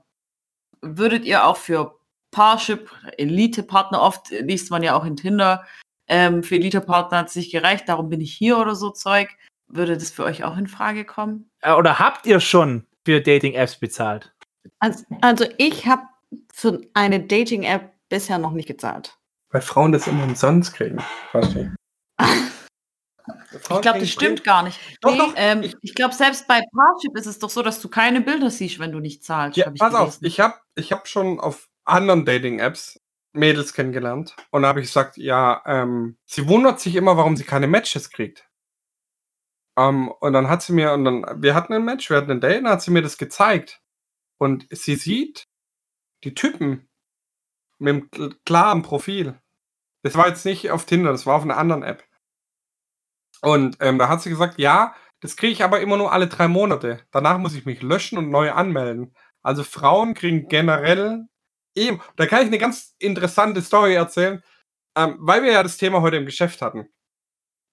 [0.81, 1.99] würdet ihr auch für
[2.31, 5.65] Parship, Elite-Partner, oft liest man ja auch in Tinder,
[6.07, 9.29] ähm, für Elite-Partner hat es sich gereicht, darum bin ich hier oder so Zeug.
[9.69, 11.49] Würde das für euch auch in Frage kommen?
[11.61, 14.33] Äh, oder habt ihr schon für Dating-Apps bezahlt?
[14.79, 16.01] Also, also ich habe
[16.53, 19.17] für eine Dating-App bisher noch nicht gezahlt.
[19.51, 21.01] Weil Frauen das immer umsonst kriegen.
[21.31, 21.73] Verstehe.
[23.51, 24.79] ich glaube, das stimmt gar nicht.
[25.01, 25.33] Doch, nee, doch.
[25.35, 28.49] Ähm, ich, ich glaube, selbst bei Parship ist es doch so, dass du keine Bilder
[28.49, 29.57] siehst, wenn du nicht zahlst.
[29.57, 29.95] Ja, pass gelesen.
[29.95, 32.99] auf, ich habe ich hab schon auf anderen Dating-Apps
[33.33, 37.43] Mädels kennengelernt und da habe ich gesagt, ja, ähm, sie wundert sich immer, warum sie
[37.45, 38.47] keine Matches kriegt.
[39.75, 42.31] Um, ähm, und dann hat sie mir, und dann, wir hatten ein Match, wir hatten
[42.31, 43.81] ein Date, und dann hat sie mir das gezeigt.
[44.37, 45.47] Und sie sieht
[46.23, 46.89] die Typen
[47.79, 49.39] mit dem klaren Profil.
[50.03, 52.03] Das war jetzt nicht auf Tinder, das war auf einer anderen App.
[53.41, 56.47] Und ähm, da hat sie gesagt, ja, das kriege ich aber immer nur alle drei
[56.47, 57.01] Monate.
[57.11, 59.15] Danach muss ich mich löschen und neu anmelden.
[59.43, 61.27] Also Frauen kriegen generell
[61.75, 62.01] eben.
[62.15, 64.43] Da kann ich eine ganz interessante Story erzählen,
[64.95, 66.89] ähm, weil wir ja das Thema heute im Geschäft hatten.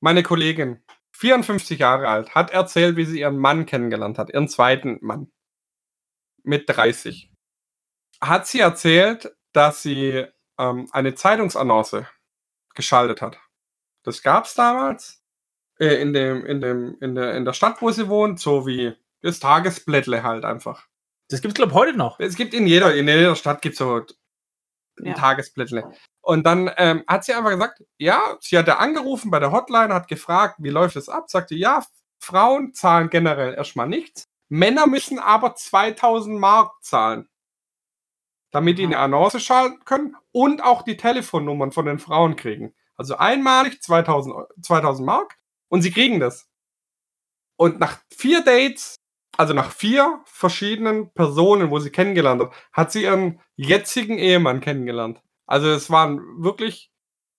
[0.01, 4.99] Meine Kollegin 54 Jahre alt, hat erzählt, wie sie ihren Mann kennengelernt hat, ihren zweiten
[5.01, 5.33] Mann.
[6.45, 7.33] Mit 30.
[8.21, 10.27] Hat sie erzählt, dass sie
[10.59, 12.07] ähm, eine Zeitungsannonce
[12.75, 13.41] geschaltet hat.
[14.05, 15.25] Das gab es damals
[15.79, 18.95] äh, in, dem, in, dem, in, der, in der Stadt, wo sie wohnt, so wie
[19.23, 20.87] das Tagesblättle halt einfach.
[21.29, 22.19] Das gibt es, glaube ich, heute noch.
[22.21, 25.15] Es gibt in jeder, in jeder Stadt gibt so ein ja.
[25.15, 25.93] Tagesblättle.
[26.21, 30.09] Und dann ähm, hat sie einfach gesagt, ja, sie hatte angerufen bei der Hotline, hat
[30.09, 31.31] gefragt, wie läuft es ab?
[31.31, 31.85] Sagte, ja,
[32.21, 34.25] Frauen zahlen generell erstmal nichts.
[34.49, 37.29] Männer müssen aber 2000 Mark zahlen,
[38.51, 42.75] damit die eine Annonce schalten können und auch die Telefonnummern von den Frauen kriegen.
[42.97, 45.38] Also einmalig 2000, 2000 Mark
[45.69, 46.49] und sie kriegen das.
[47.59, 48.97] Und nach vier Dates,
[49.37, 55.21] also nach vier verschiedenen Personen, wo sie kennengelernt hat, hat sie ihren jetzigen Ehemann kennengelernt.
[55.47, 56.91] Also es waren wirklich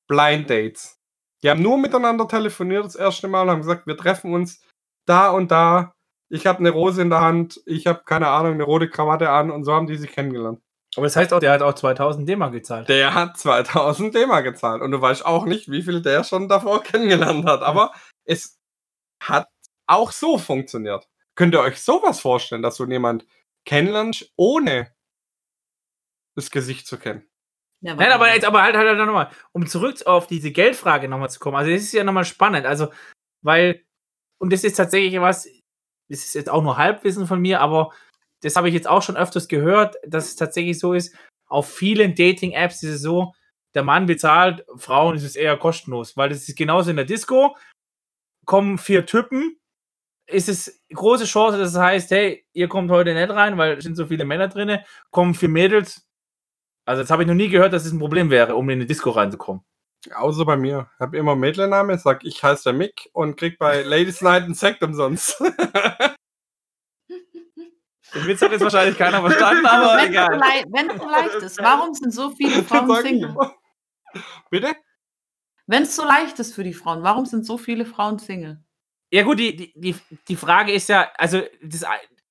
[0.08, 0.98] Blind Dates.
[1.44, 4.62] Die haben nur miteinander telefoniert das erste Mal und haben gesagt, wir treffen uns
[5.06, 5.94] da und da.
[6.30, 9.50] Ich habe eine Rose in der Hand, ich habe keine Ahnung, eine rote Krawatte an
[9.50, 10.60] und so haben die sich kennengelernt.
[10.96, 12.90] Aber das heißt auch, der hat auch 2000 D-Mark gezahlt.
[12.90, 16.84] Der hat 2000 D-Mark gezahlt und du weißt auch nicht, wie viel der schon davor
[16.84, 17.62] kennengelernt hat.
[17.62, 17.94] Aber
[18.30, 18.60] es
[19.22, 19.50] hat
[19.88, 21.10] auch so funktioniert.
[21.36, 23.26] Könnt ihr euch sowas vorstellen, dass du jemand
[23.66, 24.94] kennenlernst, ohne
[26.36, 27.28] das Gesicht zu kennen?
[27.82, 31.30] Ja, Nein, aber jetzt, aber halt, halt, halt nochmal, um zurück auf diese Geldfrage nochmal
[31.30, 31.56] zu kommen.
[31.56, 32.66] Also, das ist ja nochmal spannend.
[32.66, 32.92] Also,
[33.42, 33.84] weil,
[34.38, 35.46] und das ist tatsächlich was,
[36.10, 37.94] das ist jetzt auch nur Halbwissen von mir, aber
[38.42, 41.16] das habe ich jetzt auch schon öfters gehört, dass es tatsächlich so ist.
[41.48, 43.34] Auf vielen Dating-Apps ist es so,
[43.74, 47.56] der Mann bezahlt, Frauen ist es eher kostenlos, weil das ist genauso in der Disco.
[48.50, 49.60] Kommen vier Typen,
[50.26, 53.84] ist es große Chance, dass es heißt, hey, ihr kommt heute nicht rein, weil es
[53.84, 54.80] sind so viele Männer drin.
[55.12, 56.10] Kommen vier Mädels,
[56.84, 58.88] also das habe ich noch nie gehört, dass es ein Problem wäre, um in eine
[58.88, 59.64] Disco reinzukommen.
[60.16, 60.90] Außer bei mir.
[60.96, 64.56] Ich habe immer Mädlenname, sag ich heiße der Mick und krieg bei Ladies Night einen
[64.56, 65.40] Sekt umsonst.
[68.16, 70.42] Den Witz hat jetzt wahrscheinlich keiner verstanden, aber wenn egal.
[70.72, 73.36] Wenn es so leicht ist, warum sind so viele Frauen Single?
[74.50, 74.74] Bitte?
[75.70, 78.58] Wenn es so leicht ist für die Frauen, warum sind so viele Frauen Single?
[79.12, 79.96] Ja gut, die, die,
[80.28, 81.86] die Frage ist ja, also das,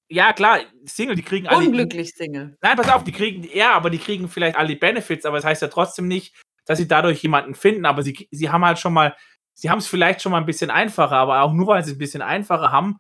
[0.09, 1.65] ja, klar, Single, die kriegen alle.
[1.65, 2.59] Unglücklich Single.
[2.61, 5.45] Nein, pass auf, die kriegen, ja, aber die kriegen vielleicht alle die Benefits, aber das
[5.45, 8.93] heißt ja trotzdem nicht, dass sie dadurch jemanden finden, aber sie, sie haben halt schon
[8.93, 9.17] mal,
[9.55, 11.97] sie haben es vielleicht schon mal ein bisschen einfacher, aber auch nur weil sie es
[11.97, 12.99] ein bisschen einfacher haben,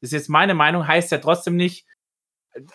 [0.00, 1.84] das ist jetzt meine Meinung, heißt ja trotzdem nicht,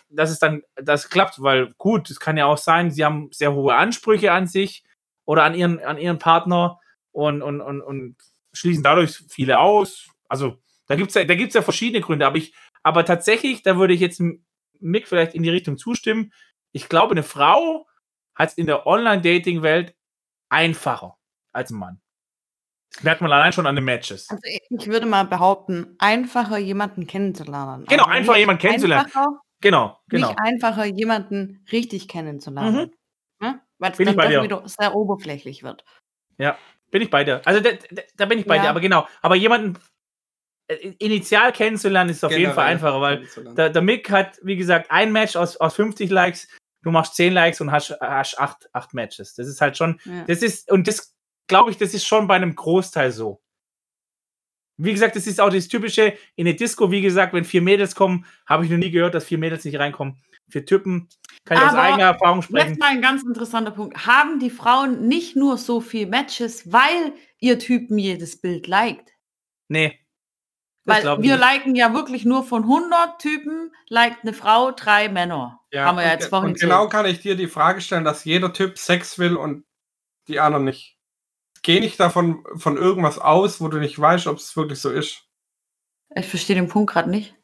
[0.09, 3.53] dass es dann, das klappt, weil gut, es kann ja auch sein, sie haben sehr
[3.53, 4.83] hohe Ansprüche an sich
[5.23, 6.81] oder an ihren, an ihren Partner
[7.15, 8.17] und, und, und, und
[8.51, 10.09] schließen dadurch viele aus.
[10.27, 13.77] Also, da gibt es ja, da gibt's ja verschiedene Gründe, aber ich, aber tatsächlich, da
[13.77, 14.21] würde ich jetzt
[14.79, 16.33] Mick vielleicht in die Richtung zustimmen.
[16.73, 17.87] Ich glaube, eine Frau
[18.35, 19.95] hat es in der Online-Dating-Welt
[20.49, 21.17] einfacher
[21.53, 22.01] als ein Mann.
[22.93, 24.29] Das merkt man allein schon an den Matches.
[24.29, 27.85] Also ich würde mal behaupten, einfacher jemanden kennenzulernen.
[27.85, 29.05] Genau, also einfacher jemanden kennenzulernen.
[29.05, 30.27] Einfacher, genau, genau.
[30.29, 32.91] Nicht einfacher jemanden richtig kennenzulernen.
[33.39, 33.45] Mhm.
[33.45, 33.59] Ja?
[33.79, 35.85] Weil es dann doch wieder sehr oberflächlich wird.
[36.37, 36.57] Ja,
[36.95, 37.41] bin ich bei dir.
[37.43, 38.61] Also da, da, da bin ich bei ja.
[38.61, 39.05] dir, aber genau.
[39.21, 39.77] Aber jemanden
[40.69, 43.27] äh, initial kennenzulernen ist auf Generell jeden Fall einfacher, weil
[43.57, 46.47] der, der Mick hat, wie gesagt, ein Match aus, aus 50 Likes,
[46.83, 49.35] du machst 10 Likes und hast, hast 8, 8 Matches.
[49.35, 50.23] Das ist halt schon, ja.
[50.25, 51.13] das ist, und das
[51.47, 53.41] glaube ich, das ist schon bei einem Großteil so.
[54.77, 57.93] Wie gesagt, das ist auch das Typische in der Disco, wie gesagt, wenn vier Mädels
[57.93, 60.23] kommen, habe ich noch nie gehört, dass vier Mädels nicht reinkommen.
[60.47, 61.09] Für Typen
[61.45, 62.69] kann ich Aber aus eigener Erfahrung sprechen.
[62.69, 64.05] Jetzt mal ein ganz interessanter Punkt.
[64.05, 69.13] Haben die Frauen nicht nur so viel Matches, weil ihr Typen jedes Bild liked?
[69.67, 69.99] Nee.
[70.85, 75.59] Weil wir liken ja wirklich nur von 100 Typen, liked eine Frau, drei Männer.
[75.71, 78.23] Ja, haben wir ja jetzt vorhin und genau kann ich dir die Frage stellen, dass
[78.23, 79.65] jeder Typ Sex will und
[80.27, 80.97] die anderen nicht.
[81.63, 85.23] Geh nicht davon von irgendwas aus, wo du nicht weißt, ob es wirklich so ist.
[86.15, 87.35] Ich verstehe den Punkt gerade nicht.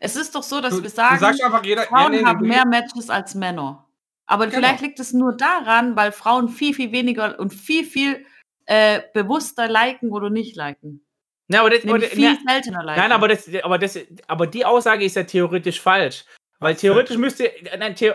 [0.00, 1.18] Es ist doch so, dass Du, wir sagen,
[1.64, 3.86] jeder, Frauen nee, nee, haben du- mehr Matches als Männer.
[4.26, 4.56] Aber Genau.
[4.58, 8.26] vielleicht liegt es nur daran, weil Frauen viel, viel weniger und viel, viel
[8.66, 11.04] äh, bewusster liken oder nicht liken.
[11.48, 13.00] Ja, aber das, aber viel ne, seltener liken.
[13.00, 16.24] nein, aber, das, aber, das, aber die Aussage ist ja theoretisch falsch.
[16.58, 18.14] Weil theoretisch müsste, nein, theo,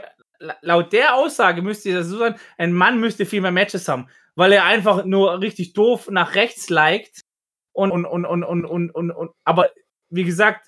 [0.61, 4.51] laut der Aussage müsste das so sein, ein Mann müsste viel mehr Matches haben, weil
[4.51, 7.21] er einfach nur richtig doof nach rechts liked
[7.73, 9.69] und, und, und, und, und, und, und, und aber
[10.09, 10.67] wie gesagt,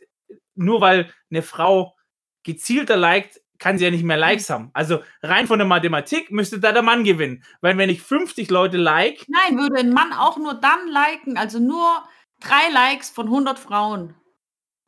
[0.56, 1.96] nur weil eine Frau
[2.44, 4.72] gezielter liked, kann sie ja nicht mehr Likes haben.
[4.74, 7.44] Also rein von der Mathematik müsste da der Mann gewinnen.
[7.62, 11.60] Weil wenn ich 50 Leute like, Nein, würde ein Mann auch nur dann liken, also
[11.60, 12.04] nur
[12.42, 14.16] drei Likes von 100 Frauen,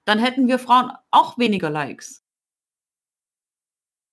[0.03, 2.25] dann hätten wir Frauen auch weniger Likes.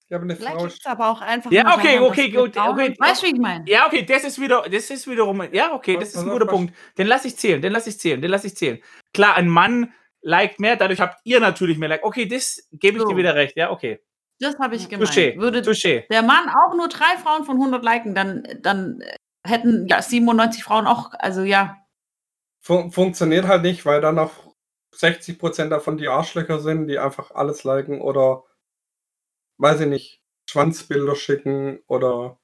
[0.09, 2.95] Ja, aber eine Vielleicht Frau es aber auch einfach Ja, nur okay, okay, gut, okay.
[2.99, 3.65] Weißt du, wie ich meine?
[3.67, 6.75] Ja, okay, das ist wieder, das ist wiederum, ja, okay, das ist ein guter Punkt.
[6.99, 8.79] Den lasse ich zählen, den lasse ich zählen, den lasse ich zählen.
[9.15, 12.05] Klar, ein Mann liked mehr, dadurch habt ihr natürlich mehr Like.
[12.05, 13.09] Okay, das gebe ich So.
[13.11, 14.01] dir wieder recht, ja, okay.
[14.41, 15.09] Das habe ich gemeint.
[15.11, 16.07] Touché, Würde touché.
[16.09, 19.03] der Mann auch nur drei Frauen von 100 liken, dann, dann
[19.45, 21.77] hätten ja 97 Frauen auch, also ja.
[22.61, 24.33] Fun funktioniert halt nicht, weil dann noch
[24.95, 28.45] 60% davon die Arschlöcher sind, die einfach alles liken oder,
[29.59, 32.39] weiß ich nicht, Schwanzbilder schicken oder.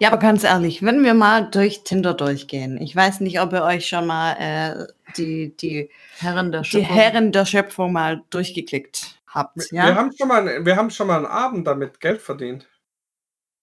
[0.00, 3.62] Ja, aber ganz ehrlich, wenn wir mal durch Tinder durchgehen, ich weiß nicht, ob ihr
[3.62, 6.94] euch schon mal äh, die, die, Herren der die Schöpfung.
[6.94, 9.56] Herren der Schöpfung mal durchgeklickt habt.
[9.70, 9.94] Wir, Ja?
[9.94, 12.68] haben schon mal, wir haben schon mal einen Abend damit Geld verdient.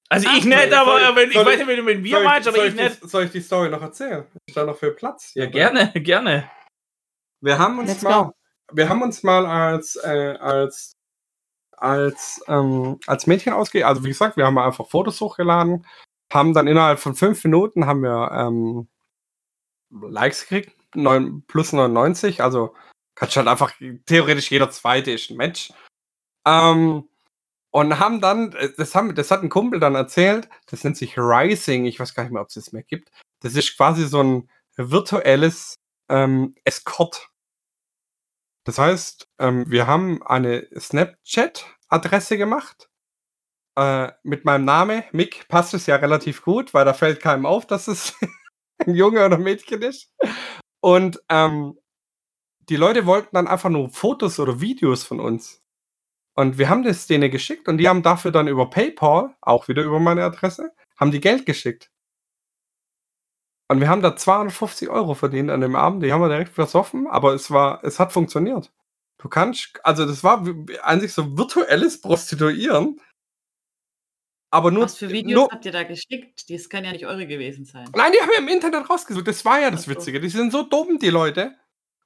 [0.07, 1.83] Also Ah, ich nicht, soll- aber soll- wenn, ich soll weiß ich- nicht, wenn du
[1.83, 3.03] mit mir soll, meinst, aber soll, ich ich nicht.
[3.03, 4.25] die, soll ich die Story noch erzählen?
[4.47, 5.31] Ist da noch viel Platz?
[5.35, 6.49] Ja, gerne, gerne.
[7.41, 8.33] Wir haben uns Let's mal, go.
[8.71, 10.93] wir haben uns mal als äh, als
[11.81, 15.85] als ähm, als Mädchen ausge, also wie gesagt, wir haben einfach Fotos hochgeladen,
[16.31, 18.87] haben dann innerhalb von fünf Minuten haben wir ähm,
[19.91, 22.75] Likes gekriegt, neun, plus 99, also
[23.15, 23.73] kannst halt einfach
[24.05, 25.73] theoretisch jeder zweite ist ein Match.
[26.45, 27.09] Ähm,
[27.71, 31.17] und haben dann, äh, das, haben, das hat ein Kumpel dann erzählt, das nennt sich
[31.17, 33.09] Rising, ich weiß gar nicht mehr, ob es das mehr gibt.
[33.41, 35.75] Das ist quasi so ein virtuelles
[36.09, 37.29] ähm, Escort.
[38.63, 42.89] Das heißt, ähm, wir haben eine Snapchat-Adresse gemacht.
[43.75, 47.65] Äh, mit meinem Namen, Mick, passt es ja relativ gut, weil da fällt keinem auf,
[47.65, 48.13] dass es
[48.85, 50.13] ein Junge oder Mädchen ist.
[50.81, 51.77] Und ähm,
[52.69, 55.63] die Leute wollten dann einfach nur Fotos oder Videos von uns.
[56.35, 59.83] Und wir haben das denen geschickt und die haben dafür dann über PayPal, auch wieder
[59.83, 61.91] über meine Adresse, haben die Geld geschickt.
[63.71, 66.03] Und wir haben da 250 Euro verdient an dem Abend.
[66.03, 68.71] Die haben wir direkt versoffen, aber es war, es hat funktioniert.
[69.19, 70.43] Du kannst, also das war
[70.81, 72.99] an sich so virtuelles Prostituieren.
[74.51, 74.85] Aber nur.
[74.85, 76.49] Was für Videos nur, habt ihr da geschickt?
[76.49, 77.87] Das kann ja nicht eure gewesen sein.
[77.95, 79.27] Nein, die haben wir im Internet rausgesucht.
[79.27, 79.91] Das war ja das so.
[79.91, 80.19] Witzige.
[80.19, 81.55] Die sind so dumm, die Leute.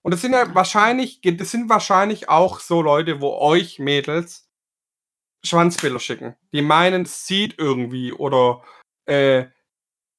[0.01, 4.49] Und das sind ja wahrscheinlich, das sind wahrscheinlich auch so Leute, wo euch Mädels
[5.45, 6.35] Schwanzbilder schicken.
[6.51, 8.63] Die meinen, es sieht irgendwie oder
[9.05, 9.45] äh,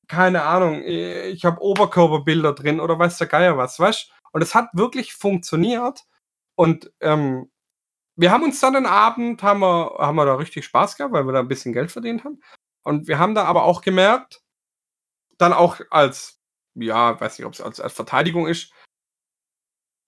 [0.08, 4.54] keine Ahnung, äh, ich habe Oberkörperbilder drin oder weiß der Geier was, weißt Und es
[4.54, 6.00] hat wirklich funktioniert.
[6.56, 7.50] Und ähm,
[8.16, 11.26] wir haben uns dann den Abend, haben wir, haben wir da richtig Spaß gehabt, weil
[11.26, 12.40] wir da ein bisschen Geld verdient haben.
[12.84, 14.42] Und wir haben da aber auch gemerkt,
[15.38, 16.40] dann auch als,
[16.74, 18.72] ja, weiß nicht, ob es als, als Verteidigung ist,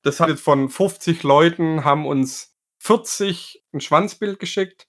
[0.02, 4.86] das hat jetzt von 50 Leuten, haben uns 40 ein Schwanzbild geschickt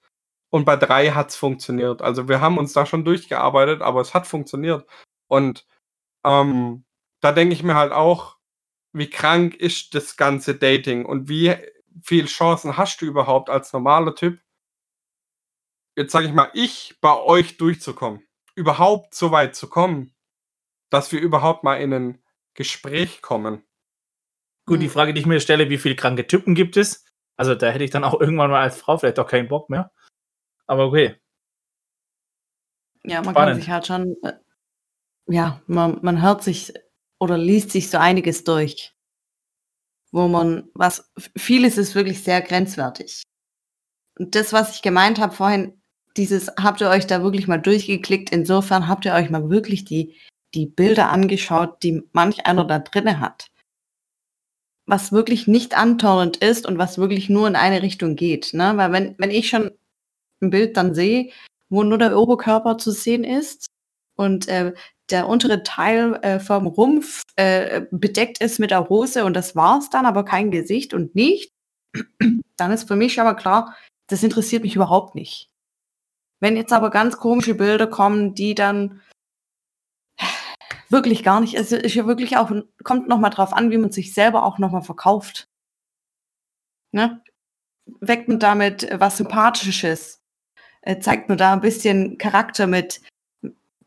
[0.57, 2.01] und bei drei hat es funktioniert.
[2.01, 4.87] Also wir haben uns da schon durchgearbeitet, aber es hat funktioniert.
[5.27, 5.67] Und
[6.25, 6.83] ähm,
[7.21, 8.37] da denke ich mir halt auch,
[8.91, 11.55] wie krank ist das ganze Dating und wie
[12.01, 14.39] viel Chancen hast du überhaupt als normaler Typ,
[15.95, 18.23] jetzt sage ich mal, ich bei euch durchzukommen,
[18.55, 20.15] überhaupt so weit zu kommen,
[20.89, 22.23] dass wir überhaupt mal in ein
[22.55, 23.63] Gespräch kommen.
[24.65, 24.91] Gut, die Hm.
[24.91, 27.05] Frage, die ich mir stelle, wie viele kranke Typen gibt es?
[27.35, 29.91] Also da hätte ich dann auch irgendwann mal als Frau vielleicht auch keinen Bock mehr.
[30.67, 31.15] Aber okay.
[33.03, 33.35] Ja, man Spannend.
[33.35, 34.33] kann sich halt schon, äh,
[35.27, 36.73] ja, man, man hört sich
[37.19, 38.93] oder liest sich so einiges durch,
[40.11, 43.23] wo man, was, vieles ist wirklich sehr grenzwertig.
[44.19, 45.81] Und das, was ich gemeint habe vorhin,
[46.17, 50.15] dieses, habt ihr euch da wirklich mal durchgeklickt, insofern habt ihr euch mal wirklich die,
[50.53, 53.47] die Bilder angeschaut, die manch einer da drinne hat.
[54.85, 58.73] Was wirklich nicht antorrend ist und was wirklich nur in eine Richtung geht, ne?
[58.77, 59.76] Weil wenn, wenn ich schon
[60.41, 61.31] ein Bild dann sehe,
[61.69, 63.67] wo nur der Oberkörper zu sehen ist
[64.17, 64.73] und äh,
[65.09, 69.89] der untere Teil äh, vom Rumpf äh, bedeckt ist mit der Hose und das war's
[69.89, 71.51] dann, aber kein Gesicht und nicht,
[72.57, 73.75] dann ist für mich aber klar,
[74.07, 75.49] das interessiert mich überhaupt nicht.
[76.39, 79.01] Wenn jetzt aber ganz komische Bilder kommen, die dann
[80.89, 81.55] wirklich gar nicht.
[81.55, 82.51] Es ist ja wirklich auch,
[82.83, 85.47] kommt nochmal drauf an, wie man sich selber auch nochmal verkauft.
[86.91, 87.21] Ne?
[87.99, 90.16] Weckt man damit was Sympathisches?
[90.87, 93.01] Äh, zeigt man da ein bisschen Charakter mit?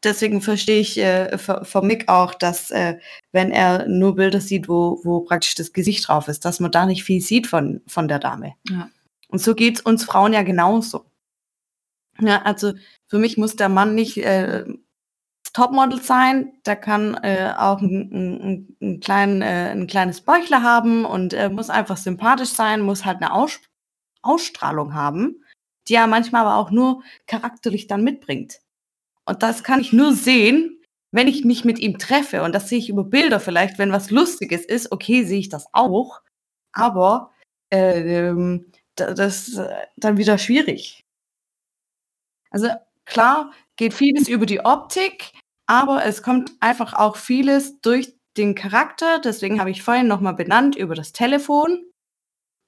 [0.03, 2.99] Deswegen verstehe ich äh, von Mick auch, dass äh,
[3.33, 6.85] wenn er nur Bilder sieht, wo, wo praktisch das Gesicht drauf ist, dass man da
[6.85, 8.55] nicht viel sieht von, von der Dame.
[8.69, 8.91] Ja.
[9.29, 11.07] Und so geht es uns Frauen ja genauso.
[12.21, 12.75] Ja, also
[13.09, 14.65] für mich muss der Mann nicht äh,
[15.55, 21.07] Topmodel sein, der kann äh, auch ein, ein, ein, klein, äh, ein kleines Bäuchle haben
[21.07, 23.59] und äh, muss einfach sympathisch sein, muss halt eine Aus
[24.23, 25.43] Ausstrahlung haben,
[25.91, 28.61] die er manchmal aber auch nur charakterlich dann mitbringt.
[29.26, 30.80] Und das kann ich nur sehen,
[31.12, 32.43] wenn ich mich mit ihm treffe.
[32.43, 35.66] Und das sehe ich über Bilder vielleicht, wenn was Lustiges ist, okay, sehe ich das
[35.72, 36.22] auch.
[36.72, 37.32] Aber
[37.70, 38.32] äh,
[38.95, 39.61] das ist
[39.97, 41.05] dann wieder schwierig.
[42.51, 42.68] Also
[43.05, 45.32] klar geht vieles über die Optik,
[45.66, 49.20] aber es kommt einfach auch vieles durch den Charakter.
[49.20, 51.84] Deswegen habe ich vorhin nochmal benannt über das Telefon.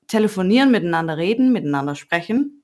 [0.08, 2.61] Telefonieren, miteinander reden, miteinander sprechen.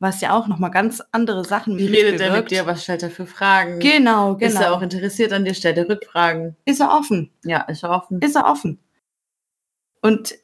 [0.00, 2.66] Was ja auch nochmal ganz andere Sachen Wie redet er mit dir?
[2.66, 3.80] Was stellt er für Fragen?
[3.80, 4.46] Genau, genau.
[4.46, 4.76] Ist er genau.
[4.76, 5.54] auch interessiert an dir?
[5.54, 6.56] Stellt er Rückfragen?
[6.64, 7.32] Ist er offen?
[7.44, 8.20] Ja, ist er offen.
[8.20, 8.78] Ist er offen.
[10.00, 10.36] Und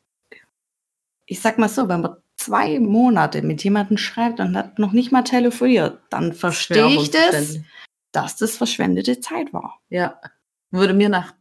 [1.26, 5.12] ich sag mal so, wenn man zwei Monate mit jemandem schreibt und hat noch nicht
[5.12, 7.59] mal telefoniert, dann verstehe ich das,
[8.12, 9.80] dass das verschwendete Zeit war.
[9.88, 10.20] Ja.
[10.70, 11.32] Würde mir nach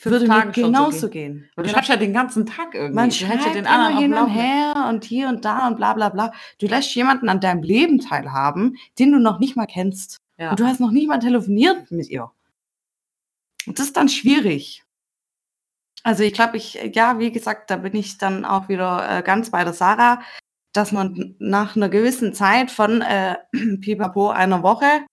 [0.00, 1.50] fünf Würde Tagen mir genauso so gehen.
[1.54, 1.64] gehen.
[1.64, 2.94] du schreibst ja den ganzen Tag irgendwie.
[2.94, 6.08] Man schreibt ja den anderen hin und her und hier und da und bla bla
[6.08, 6.32] bla.
[6.58, 10.16] Du lässt jemanden an deinem Leben teilhaben, den du noch nicht mal kennst.
[10.38, 10.50] Ja.
[10.50, 12.30] Und du hast noch nicht mal telefoniert mit ihr.
[13.66, 14.84] Und das ist dann schwierig.
[16.02, 19.50] Also ich glaube, ich, ja, wie gesagt, da bin ich dann auch wieder äh, ganz
[19.50, 20.22] bei der Sarah,
[20.72, 23.36] dass man nach einer gewissen Zeit von äh,
[23.82, 25.04] Pipapo einer Woche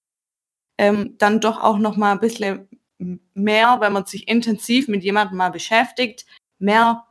[0.78, 2.67] ähm, dann doch auch noch mal ein bisschen
[3.00, 6.26] mehr, wenn man sich intensiv mit jemandem mal beschäftigt,
[6.60, 7.06] mehr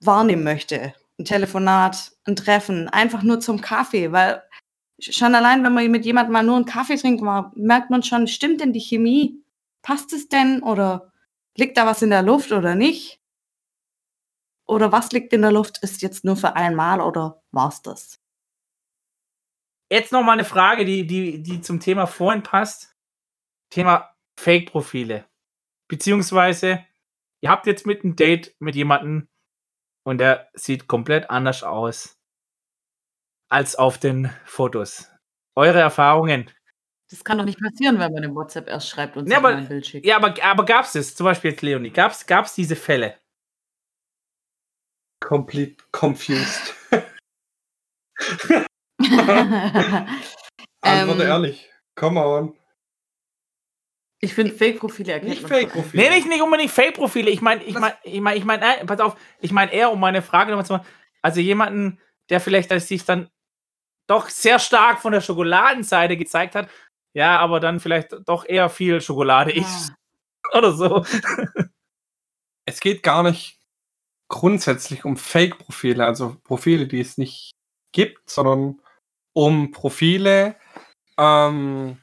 [0.00, 0.94] wahrnehmen möchte.
[1.18, 4.42] Ein Telefonat, ein Treffen, einfach nur zum Kaffee, weil
[5.00, 7.22] schon allein, wenn man mit jemandem mal nur einen Kaffee trinkt,
[7.56, 9.42] merkt man schon, stimmt denn die Chemie?
[9.82, 11.12] Passt es denn oder
[11.56, 13.20] liegt da was in der Luft oder nicht?
[14.66, 15.82] Oder was liegt in der Luft?
[15.82, 18.20] Ist jetzt nur für einmal oder war's das?
[19.90, 22.94] Jetzt noch mal eine Frage, die, die, die zum Thema vorhin passt.
[23.70, 24.09] Thema
[24.40, 25.26] Fake-Profile.
[25.88, 26.84] Beziehungsweise,
[27.42, 29.28] ihr habt jetzt mit einem Date mit jemandem
[30.04, 32.18] und der sieht komplett anders aus
[33.50, 35.10] als auf den Fotos.
[35.56, 36.50] Eure Erfahrungen.
[37.10, 39.68] Das kann doch nicht passieren, wenn man im WhatsApp erst schreibt und ja, aber, ein
[39.68, 40.06] Bild schickt.
[40.06, 41.14] Ja, aber, aber gab es das?
[41.16, 41.90] Zum Beispiel jetzt Leonie.
[41.90, 43.18] Gab es diese Fälle?
[45.20, 46.74] Complete confused.
[49.00, 50.08] Antworte
[50.82, 51.68] ähm, ehrlich.
[51.96, 52.59] Come on.
[54.22, 56.02] Ich finde Fake-Profile erkennt nicht Fake-Profile.
[56.02, 57.30] Nee, nicht, nicht unbedingt Fake-Profile.
[57.30, 59.98] Ich meine, ich meine, ich meine, ich meine, äh, pass auf, ich meine eher um
[59.98, 60.86] meine Frage nochmal zu machen.
[61.22, 61.98] Also jemanden,
[62.28, 63.30] der vielleicht sich dann
[64.06, 66.68] doch sehr stark von der Schokoladenseite gezeigt hat,
[67.14, 69.62] ja, aber dann vielleicht doch eher viel Schokolade ja.
[69.62, 69.94] isst.
[70.52, 71.04] Oder so.
[72.66, 73.58] Es geht gar nicht
[74.28, 77.50] grundsätzlich um Fake-Profile, also Profile, die es nicht
[77.90, 78.80] gibt, sondern
[79.32, 80.56] um Profile,
[81.18, 81.98] ähm,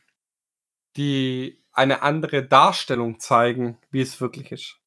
[0.98, 4.80] die eine andere Darstellung zeigen, wie es wirklich ist.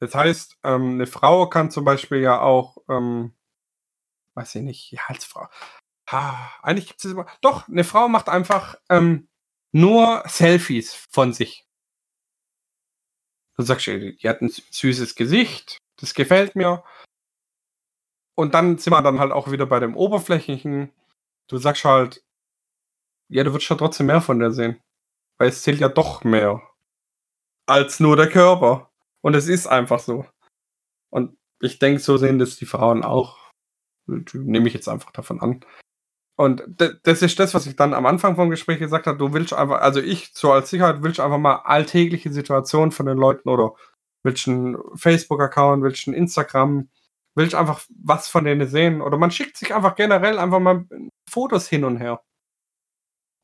[0.00, 3.34] Das heißt, ähm, eine Frau kann zum Beispiel ja auch, ähm,
[4.34, 5.48] weiß ich nicht, ja, als Frau.
[6.06, 7.26] Ah, eigentlich gibt es immer.
[7.42, 9.28] Doch, eine Frau macht einfach ähm,
[9.72, 11.66] nur Selfies von sich.
[13.56, 16.84] Du sagst, die hat ein süßes Gesicht, das gefällt mir.
[18.36, 20.92] Und dann sind wir dann halt auch wieder bei dem Oberflächlichen.
[21.48, 22.24] Du sagst halt,
[23.28, 24.80] ja, du würdest ja trotzdem mehr von der sehen.
[25.38, 26.62] Weil es zählt ja doch mehr.
[27.66, 28.90] Als nur der Körper.
[29.20, 30.26] Und es ist einfach so.
[31.10, 33.38] Und ich denke, so sehen das die Frauen auch.
[34.06, 35.64] Nehme ich jetzt einfach davon an.
[36.36, 36.62] Und
[37.02, 39.18] das ist das, was ich dann am Anfang vom Gespräch gesagt habe.
[39.18, 43.18] Du willst einfach, also ich so als Sicherheit willst einfach mal alltägliche Situationen von den
[43.18, 43.74] Leuten oder
[44.22, 46.90] willst einen Facebook-Account, willst einen Instagram,
[47.34, 49.02] willst einfach was von denen sehen.
[49.02, 50.86] Oder man schickt sich einfach generell einfach mal
[51.28, 52.22] Fotos hin und her.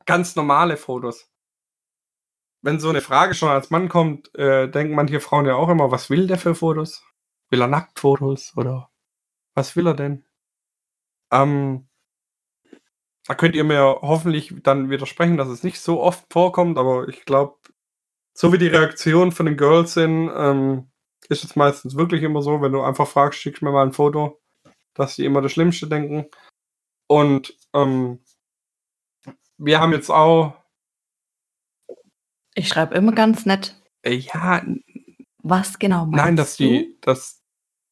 [0.06, 1.28] Ganz normale Fotos
[2.64, 5.90] wenn so eine Frage schon als Mann kommt, äh, denken manche Frauen ja auch immer,
[5.90, 7.04] was will der für Fotos?
[7.50, 8.90] Will er Nacktfotos oder
[9.54, 10.24] was will er denn?
[11.30, 11.88] Ähm,
[13.26, 17.26] da könnt ihr mir hoffentlich dann widersprechen, dass es nicht so oft vorkommt, aber ich
[17.26, 17.58] glaube,
[18.32, 20.90] so wie die Reaktionen von den Girls sind, ähm,
[21.28, 24.40] ist es meistens wirklich immer so, wenn du einfach fragst, schick mir mal ein Foto,
[24.94, 26.30] dass sie immer das Schlimmste denken.
[27.08, 28.24] Und ähm,
[29.58, 30.63] wir haben jetzt auch
[32.54, 33.80] ich schreibe immer ganz nett.
[34.02, 34.62] Äh, ja.
[35.38, 36.64] Was genau meinst Nein, dass du?
[36.64, 37.42] die, dass,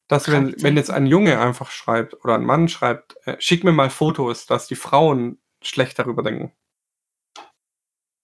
[0.08, 3.72] dass wenn, wenn jetzt ein Junge einfach schreibt oder ein Mann schreibt, äh, schick mir
[3.72, 6.52] mal Fotos, dass die Frauen schlecht darüber denken.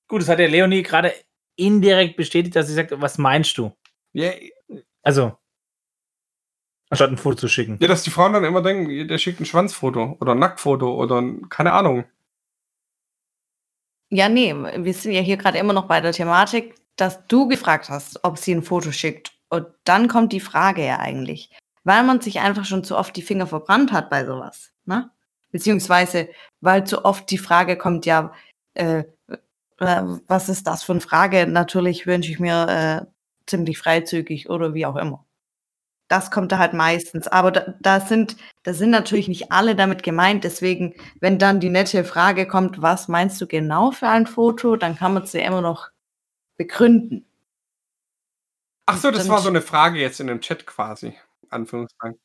[0.08, 1.12] Gut, das hat der Leonie gerade
[1.56, 3.76] indirekt bestätigt, dass sie sagt, was meinst du?
[4.14, 4.32] Ja.
[5.02, 5.36] Also,
[6.88, 7.76] anstatt ein Foto zu schicken.
[7.80, 11.20] Ja, dass die Frauen dann immer denken, der schickt ein Schwanzfoto oder ein Nacktfoto oder
[11.20, 12.04] ein, keine Ahnung.
[14.10, 17.90] Ja, nee, wir sind ja hier gerade immer noch bei der Thematik, dass du gefragt
[17.90, 19.32] hast, ob sie ein Foto schickt.
[19.50, 21.50] Und dann kommt die Frage ja eigentlich,
[21.84, 25.10] weil man sich einfach schon zu oft die Finger verbrannt hat bei sowas, ne?
[25.50, 26.28] Beziehungsweise,
[26.60, 28.32] weil zu oft die Frage kommt, ja,
[28.74, 29.04] äh,
[29.78, 31.46] äh, was ist das für eine Frage?
[31.46, 33.06] Natürlich wünsche ich mir äh,
[33.46, 35.24] ziemlich freizügig oder wie auch immer.
[36.08, 37.28] Das kommt da halt meistens.
[37.28, 40.42] Aber da, da, sind, da sind natürlich nicht alle damit gemeint.
[40.42, 44.96] Deswegen, wenn dann die nette Frage kommt, was meinst du genau für ein Foto, dann
[44.96, 45.90] kann man es ja immer noch
[46.56, 47.26] begründen.
[48.86, 51.14] Ach so, das war so eine Frage jetzt in dem Chat quasi.
[51.50, 52.18] Anführungszeichen.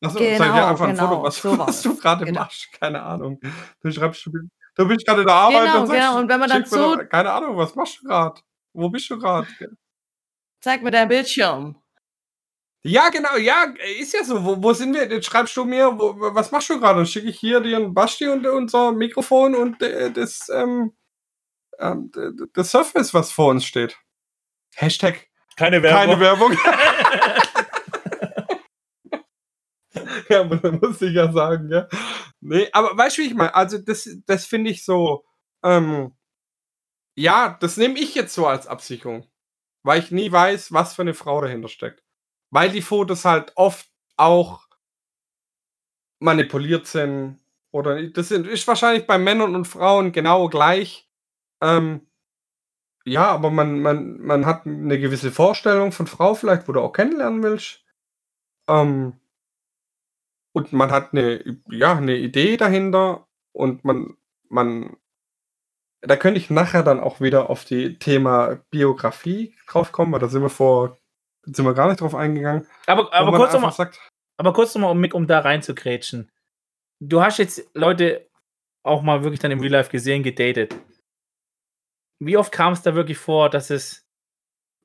[0.00, 2.40] Achso, genau, sag dir einfach ein genau, Foto, was, so was du gerade genau.
[2.40, 2.68] machst.
[2.80, 3.40] Keine Ahnung.
[3.82, 6.18] Du schreibst, du bist gerade in der Arbeit genau, und sagst, genau.
[6.18, 8.40] und wenn man dann so, doch, keine Ahnung, was machst du gerade?
[8.72, 9.48] Wo bist du gerade?
[10.60, 11.76] Zeig mir deinen Bildschirm.
[12.84, 14.44] Ja, genau, ja, ist ja so.
[14.44, 15.10] Wo, wo sind wir?
[15.10, 16.98] Jetzt schreibst du mir, wo, was machst du gerade?
[16.98, 20.92] Dann schicke ich hier dir ein Basti und unser Mikrofon und äh, das, ähm,
[21.78, 22.10] ähm,
[22.52, 23.98] das Surface, was vor uns steht.
[24.76, 26.00] Hashtag keine Werbung.
[26.00, 26.52] Keine Werbung.
[30.28, 31.88] ja, muss ich ja sagen, ja.
[32.40, 33.56] Nee, aber weißt du, wie ich meine?
[33.56, 35.24] Also, das, das finde ich so,
[35.64, 36.16] ähm,
[37.16, 39.26] ja, das nehme ich jetzt so als Absicherung.
[39.82, 42.04] Weil ich nie weiß, was für eine Frau dahinter steckt.
[42.50, 44.66] Weil die Fotos halt oft auch
[46.20, 47.38] manipuliert sind.
[47.70, 51.08] Oder das ist wahrscheinlich bei Männern und Frauen genau gleich.
[51.60, 52.06] Ähm,
[53.04, 56.92] ja, aber man, man, man hat eine gewisse Vorstellung von Frau vielleicht, wo du auch
[56.92, 57.84] kennenlernen willst.
[58.68, 59.14] Ähm,
[60.52, 64.16] und man hat eine, ja, eine Idee dahinter und man,
[64.48, 64.96] man,
[66.00, 70.28] da könnte ich nachher dann auch wieder auf die Thema Biografie drauf kommen, weil da
[70.28, 70.98] sind wir vor,
[71.54, 72.66] sind wir gar nicht drauf eingegangen.
[72.86, 73.90] Aber, aber kurz nochmal,
[74.36, 76.30] aber kurz nochmal, um, um da reinzugrätschen.
[77.00, 78.28] Du hast jetzt Leute
[78.82, 80.74] auch mal wirklich dann im Real Life gesehen, gedatet
[82.18, 84.06] wie oft kam es da wirklich vor, dass es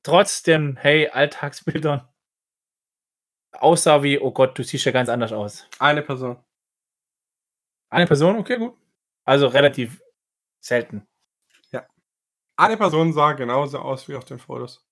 [0.02, 2.08] trotzdem, hey, Alltagsbildern
[3.52, 5.68] aussah wie, oh Gott, du siehst ja ganz anders aus?
[5.78, 6.42] Eine Person.
[7.90, 8.76] Eine Person, okay, gut.
[9.24, 10.02] Also relativ
[10.60, 11.06] selten.
[11.70, 11.86] Ja.
[12.56, 14.83] Eine Person sah genauso aus wie auf den Fotos.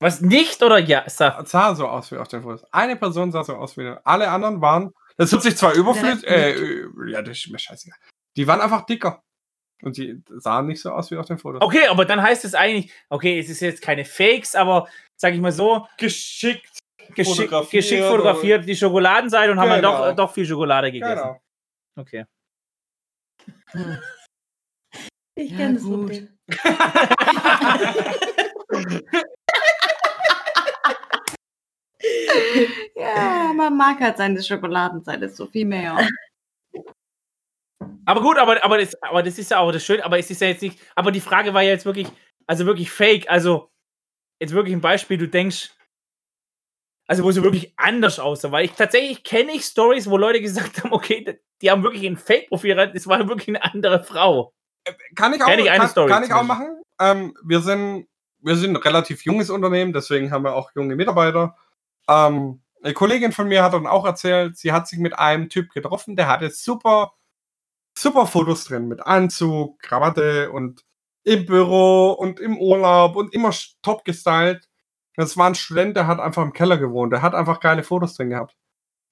[0.00, 1.04] Was nicht oder ja?
[1.08, 2.64] Sah, sah so aus wie auf den Fotos.
[2.72, 4.94] Eine Person sah so aus wie alle anderen waren.
[5.18, 7.98] Das hört sich zwar überflüssig, äh, ja, das ist mir scheißegal.
[8.36, 9.22] Die waren einfach dicker.
[9.82, 11.60] Und sie sahen nicht so aus wie auf den Fotos.
[11.60, 15.40] Okay, aber dann heißt es eigentlich, okay, es ist jetzt keine Fakes, aber sag ich
[15.40, 15.86] mal so.
[15.98, 16.78] Geschickt.
[17.14, 19.70] Geschick, fotografiert, geschickt fotografiert die Schokoladenseite und genau.
[19.70, 21.16] haben dann doch, doch viel Schokolade gegessen.
[21.16, 21.40] Genau.
[21.96, 22.24] Okay.
[25.36, 26.28] Ich kenne ja, das gut.
[32.96, 35.98] ja, man mag halt seine Schokoladenseite so viel mehr.
[38.04, 40.40] Aber gut, aber, aber, das, aber das ist ja auch das Schöne, aber es ist
[40.40, 42.08] ja jetzt nicht, aber die Frage war ja jetzt wirklich,
[42.46, 43.70] also wirklich fake, also
[44.40, 45.70] jetzt wirklich ein Beispiel, du denkst,
[47.06, 50.82] also wo sie wirklich anders aussah, weil ich tatsächlich kenne ich Stories, wo Leute gesagt
[50.82, 54.54] haben, okay, die haben wirklich ein Fake-Profil, das war wirklich eine andere Frau.
[54.84, 56.82] Äh, kann ich auch, ich kann, Story kann ich auch machen.
[56.98, 58.06] Ähm, wir sind,
[58.38, 61.56] wir sind ein relativ junges Unternehmen, deswegen haben wir auch junge Mitarbeiter.
[62.10, 65.70] Ähm, eine Kollegin von mir hat dann auch erzählt, sie hat sich mit einem Typ
[65.70, 67.12] getroffen, der hatte super
[68.00, 70.84] super Fotos drin mit Anzug, Krawatte und
[71.22, 73.52] im Büro und im Urlaub und immer
[73.82, 74.68] top gestylt.
[75.16, 77.12] Das war ein Student, der hat einfach im Keller gewohnt.
[77.12, 78.56] Der hat einfach geile Fotos drin gehabt.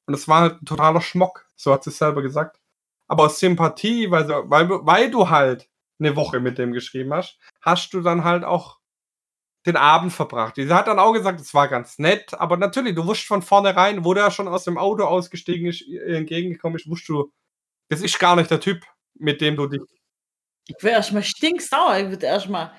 [0.07, 2.59] Und es war halt ein totaler Schmock, so hat sie es selber gesagt.
[3.09, 5.68] Aber aus Sympathie, weil, weil, weil du halt
[5.99, 8.78] eine Woche mit dem geschrieben hast, hast du dann halt auch
[9.68, 10.54] den Abend verbracht.
[10.56, 14.04] Sie hat dann auch gesagt, es war ganz nett, aber natürlich, du wusst von vornherein,
[14.04, 17.30] wo der schon aus dem Auto ausgestiegen ist, entgegengekommen ist, wusst du,
[17.88, 19.82] das ist gar nicht der Typ, mit dem du dich.
[20.66, 21.98] Ich will erstmal stinksauer.
[21.98, 22.72] Ich würde erstmal.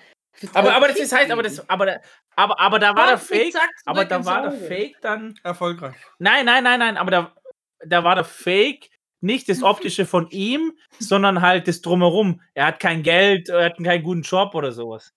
[0.53, 1.99] Aber, aber das ist heißt, aber das, aber,
[2.35, 5.95] aber, aber da war der Fake, aber da war der Fake dann erfolgreich.
[6.19, 7.35] Nein, nein, nein, nein, aber da,
[7.85, 8.89] da war der Fake
[9.21, 12.41] nicht das optische von ihm, sondern halt das drumherum.
[12.53, 15.13] Er hat kein Geld, er hat keinen guten Job oder sowas.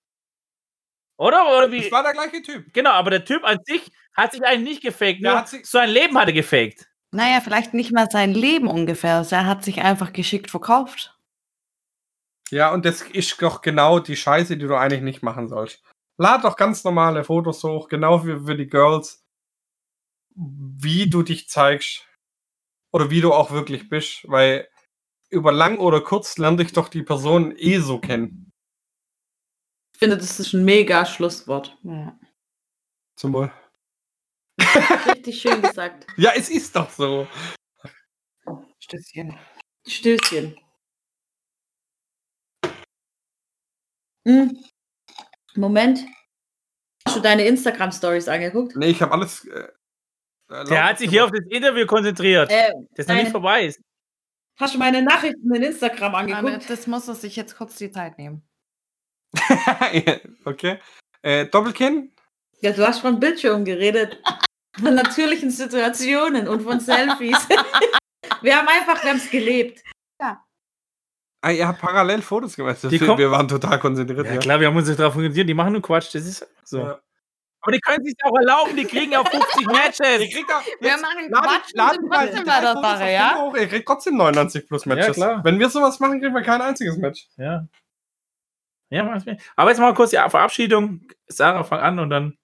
[1.23, 1.57] Oder?
[1.57, 1.83] Oder wie?
[1.83, 2.73] Das war der gleiche Typ.
[2.73, 5.21] Genau, aber der Typ an sich hat sich eigentlich nicht gefaked.
[5.23, 6.89] Nur so ein Leben hat er gefaked.
[7.13, 9.19] Naja, vielleicht nicht mal sein Leben ungefähr.
[9.19, 11.17] Also er hat sich einfach geschickt verkauft.
[12.51, 15.81] Ja, und das ist doch genau die Scheiße, die du eigentlich nicht machen sollst.
[16.19, 19.25] lad doch ganz normale Fotos hoch, genau wie für die Girls,
[20.35, 22.05] wie du dich zeigst
[22.91, 24.69] oder wie du auch wirklich bist, weil
[25.31, 28.42] über lang oder kurz lernt dich doch die Person eh so kennen.
[30.03, 31.79] Ich finde, das ist ein mega Schlusswort.
[31.85, 32.19] Ja.
[33.15, 33.53] Zum Wohl.
[35.07, 36.09] Richtig schön gesagt.
[36.17, 37.29] Ja, es ist doch so.
[38.81, 39.39] Stößchen.
[39.87, 40.59] Stößchen.
[44.27, 44.59] Hm.
[45.55, 46.05] Moment.
[47.07, 48.75] Hast du deine Instagram-Stories angeguckt?
[48.75, 49.45] Nee, ich habe alles.
[49.45, 49.69] Äh,
[50.49, 52.51] Der hat sich hier auf das Interview konzentriert.
[52.51, 53.81] Äh, das noch nicht vorbei ist.
[54.59, 56.69] Hast du meine Nachrichten in Instagram angeguckt?
[56.69, 58.43] Das muss er sich jetzt kurz die Zeit nehmen.
[60.45, 60.79] okay.
[61.23, 62.13] Äh, Doppelkinn?
[62.61, 64.19] Ja, du hast von Bildschirm geredet.
[64.81, 67.49] von natürlichen Situationen und von Selfies.
[68.43, 69.83] wir haben einfach, wir haben es gelebt.
[70.21, 70.45] Ja.
[71.43, 72.83] Ah, ihr habt parallel Fotos gemacht.
[72.83, 74.27] wir waren total konzentriert.
[74.27, 75.49] Ja, ja, klar, wir haben uns darauf konzentriert.
[75.49, 76.15] Die machen nur Quatsch.
[76.15, 76.79] Das ist so.
[76.79, 77.01] Ja.
[77.63, 80.19] Aber die können sich auch erlauben, die kriegen ja 50 Matches.
[80.19, 83.39] Die auch, wir machen Quatsch laden, laden trotzdem bei der Sache, ja?
[83.39, 83.57] Hoch.
[83.57, 85.07] Ihr kriegt trotzdem 99 plus Matches.
[85.07, 85.45] Ja, klar.
[85.45, 87.29] Wenn wir sowas machen, kriegen wir kein einziges Match.
[87.37, 87.67] Ja.
[88.93, 89.19] Ja,
[89.57, 91.01] aber jetzt mal kurz die Verabschiedung.
[91.27, 92.37] Sarah, fang an und dann.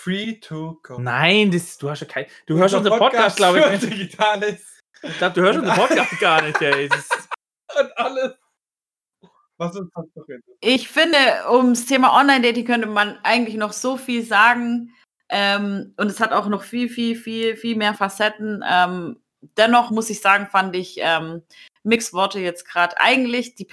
[0.00, 0.98] Free to go.
[0.98, 2.24] Nein, das, du hast ja kein.
[2.46, 3.80] Du hörst unseren Podcast, glaube ich.
[3.80, 4.80] Digitales.
[5.02, 6.88] Ich glaube, du hörst unseren Podcast gar nicht, ey.
[6.88, 8.38] und alles.
[9.58, 10.04] Was ist das?
[10.60, 11.18] Ich finde,
[11.50, 14.94] ums Thema Online-Dating könnte man eigentlich noch so viel sagen.
[15.28, 18.64] Ähm, und es hat auch noch viel, viel, viel, viel mehr Facetten.
[18.66, 19.20] Ähm,
[19.58, 21.42] dennoch muss ich sagen, fand ich ähm,
[21.82, 23.66] Mixworte jetzt gerade eigentlich die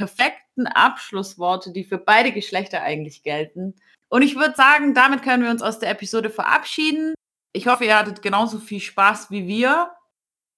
[0.56, 3.76] perfekten Abschlussworte, die für beide Geschlechter eigentlich gelten.
[4.10, 7.14] Und ich würde sagen, damit können wir uns aus der Episode verabschieden.
[7.54, 9.92] Ich hoffe, ihr hattet genauso viel Spaß wie wir.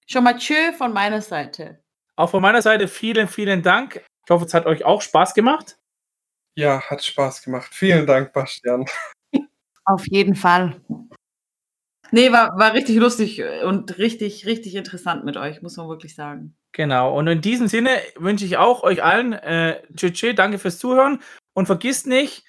[0.08, 1.82] Schon mal tschö von meiner Seite.
[2.16, 4.04] Auch von meiner Seite vielen, vielen Dank.
[4.26, 5.78] Ich hoffe, es hat euch auch Spaß gemacht.
[6.56, 7.74] Ja, hat Spaß gemacht.
[7.74, 8.86] Vielen Dank, Bastian.
[9.86, 10.82] Auf jeden Fall.
[12.12, 16.58] Nee, war, war richtig lustig und richtig, richtig interessant mit euch, muss man wirklich sagen.
[16.78, 17.18] Genau.
[17.18, 21.24] Und in diesem Sinne wünsche ich auch euch allen äh, tschüss, danke fürs Zuhören
[21.56, 22.46] und vergisst nicht,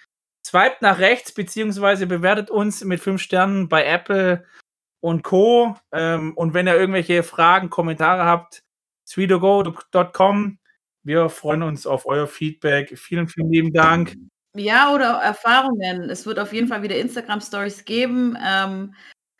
[0.47, 4.45] swiped nach rechts beziehungsweise bewertet uns mit fünf Sternen bei Apple
[5.01, 5.76] und Co.
[5.93, 8.64] Ähm, und wenn ihr irgendwelche Fragen, Kommentare habt,
[9.09, 10.59] sweetogo.com.
[11.05, 12.99] Wir freuen uns auf euer Feedback.
[12.99, 14.14] Vielen, vielen lieben Dank.
[14.55, 16.11] Ja, oder Erfahrungen.
[16.11, 18.95] Es wird auf jeden Fall wieder Instagram-Stories geben, ähm,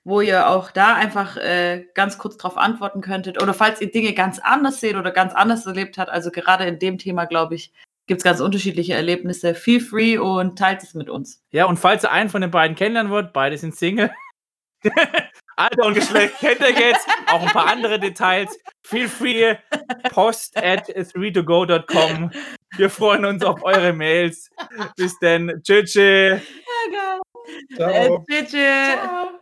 [0.09, 3.42] wo ihr auch da einfach äh, ganz kurz darauf antworten könntet.
[3.42, 6.09] Oder falls ihr Dinge ganz anders seht oder ganz anders erlebt habt.
[6.09, 7.72] Also gerade in dem Thema, glaube ich,
[8.06, 9.54] gibt es ganz unterschiedliche Erlebnisse.
[9.54, 11.42] Feel free und teilt es mit uns.
[11.50, 14.11] Ja, und falls ihr einen von den beiden kennenlernen wollt, beide sind Single.
[15.56, 17.06] Alter und Geschlecht kennt ihr jetzt.
[17.26, 18.59] Auch ein paar andere Details.
[18.86, 19.56] Feel free,
[20.11, 22.30] post at 3togo.com.
[22.76, 24.48] Wir freuen uns auf eure Mails.
[24.96, 25.61] Bis dann.
[25.62, 25.94] Tschüss.
[25.94, 26.38] Ja,
[26.92, 27.20] geil.
[27.76, 28.24] Ciao.
[28.28, 29.38] Äh, tschüss.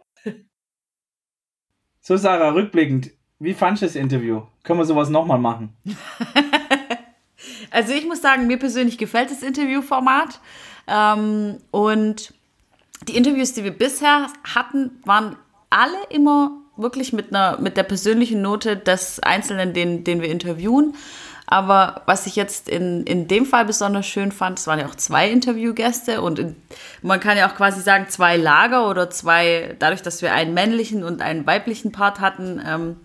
[2.06, 4.42] So, Sarah, rückblickend, wie fandest du das Interview?
[4.62, 5.76] Können wir sowas nochmal machen?
[7.72, 10.38] also, ich muss sagen, mir persönlich gefällt das Interviewformat.
[10.86, 12.32] Ähm, und
[13.08, 15.34] die Interviews, die wir bisher hatten, waren
[15.68, 20.94] alle immer wirklich mit einer mit der persönlichen Note des Einzelnen, den, den wir interviewen.
[21.46, 24.96] Aber was ich jetzt in, in dem Fall besonders schön fand, es waren ja auch
[24.96, 26.56] zwei Interviewgäste und in,
[27.02, 31.04] man kann ja auch quasi sagen, zwei Lager oder zwei, dadurch, dass wir einen männlichen
[31.04, 32.96] und einen weiblichen Part hatten, ähm,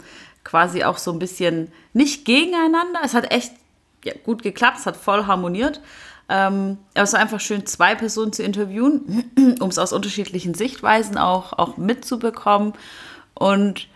[0.43, 3.01] quasi auch so ein bisschen nicht gegeneinander.
[3.03, 3.53] Es hat echt
[4.03, 5.79] ja, gut geklappt, es hat voll harmoniert.
[6.27, 11.17] Ähm, aber es war einfach schön, zwei Personen zu interviewen, um es aus unterschiedlichen Sichtweisen
[11.17, 12.73] auch, auch mitzubekommen.
[13.35, 13.87] Und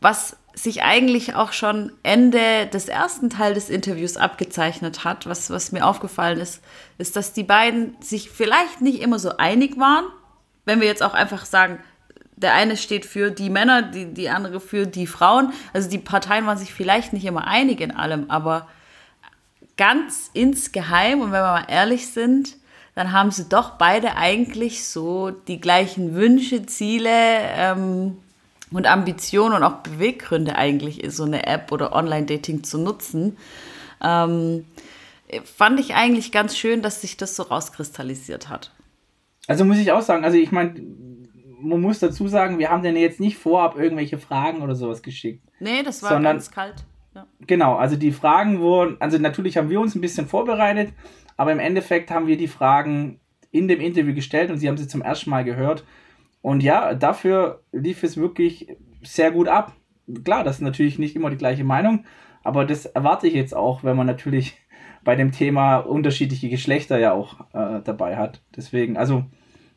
[0.00, 5.72] was sich eigentlich auch schon Ende des ersten Teils des Interviews abgezeichnet hat, was, was
[5.72, 6.62] mir aufgefallen ist,
[6.98, 10.04] ist, dass die beiden sich vielleicht nicht immer so einig waren.
[10.64, 11.78] Wenn wir jetzt auch einfach sagen,
[12.36, 15.52] der eine steht für die Männer, die, die andere für die Frauen.
[15.72, 18.66] Also die Parteien waren sich vielleicht nicht immer einig in allem, aber
[19.76, 22.56] ganz insgeheim, und wenn wir mal ehrlich sind,
[22.94, 28.18] dann haben sie doch beide eigentlich so die gleichen Wünsche, Ziele ähm,
[28.72, 33.36] und Ambitionen und auch Beweggründe eigentlich, so eine App oder Online-Dating zu nutzen.
[34.02, 34.64] Ähm,
[35.44, 38.72] fand ich eigentlich ganz schön, dass sich das so rauskristallisiert hat.
[39.46, 40.74] Also muss ich auch sagen, also ich meine,
[41.60, 45.42] man muss dazu sagen, wir haben denen jetzt nicht vorab irgendwelche Fragen oder sowas geschickt.
[45.58, 46.84] Nee, das war sondern, ganz kalt.
[47.46, 50.92] Genau, also die Fragen wurden, also natürlich haben wir uns ein bisschen vorbereitet,
[51.36, 53.18] aber im Endeffekt haben wir die Fragen
[53.50, 55.84] in dem Interview gestellt und sie haben sie zum ersten Mal gehört.
[56.42, 59.72] Und ja, dafür lief es wirklich sehr gut ab.
[60.24, 62.04] Klar, das ist natürlich nicht immer die gleiche Meinung,
[62.42, 64.56] aber das erwarte ich jetzt auch, wenn man natürlich
[65.04, 68.42] bei dem Thema unterschiedliche Geschlechter ja auch äh, dabei hat.
[68.56, 69.24] Deswegen, also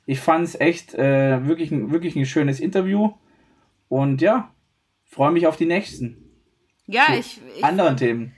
[0.06, 3.14] Ich fand es echt äh, wirklich, wirklich ein schönes Interview.
[3.88, 4.52] Und ja,
[5.06, 6.18] freue mich auf die nächsten.
[6.88, 7.64] Ja, ich, ich.
[7.64, 8.34] Anderen Themen.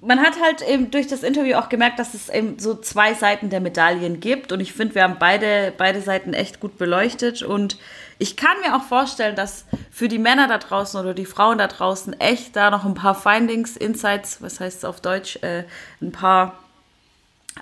[0.00, 3.50] Man hat halt eben durch das Interview auch gemerkt, dass es eben so zwei Seiten
[3.50, 4.50] der Medaillen gibt.
[4.50, 7.42] Und ich finde, wir haben beide, beide Seiten echt gut beleuchtet.
[7.42, 7.78] Und
[8.18, 11.68] ich kann mir auch vorstellen, dass für die Männer da draußen oder die Frauen da
[11.68, 15.64] draußen echt da noch ein paar Findings, Insights, was heißt es auf Deutsch, äh,
[16.00, 16.58] ein paar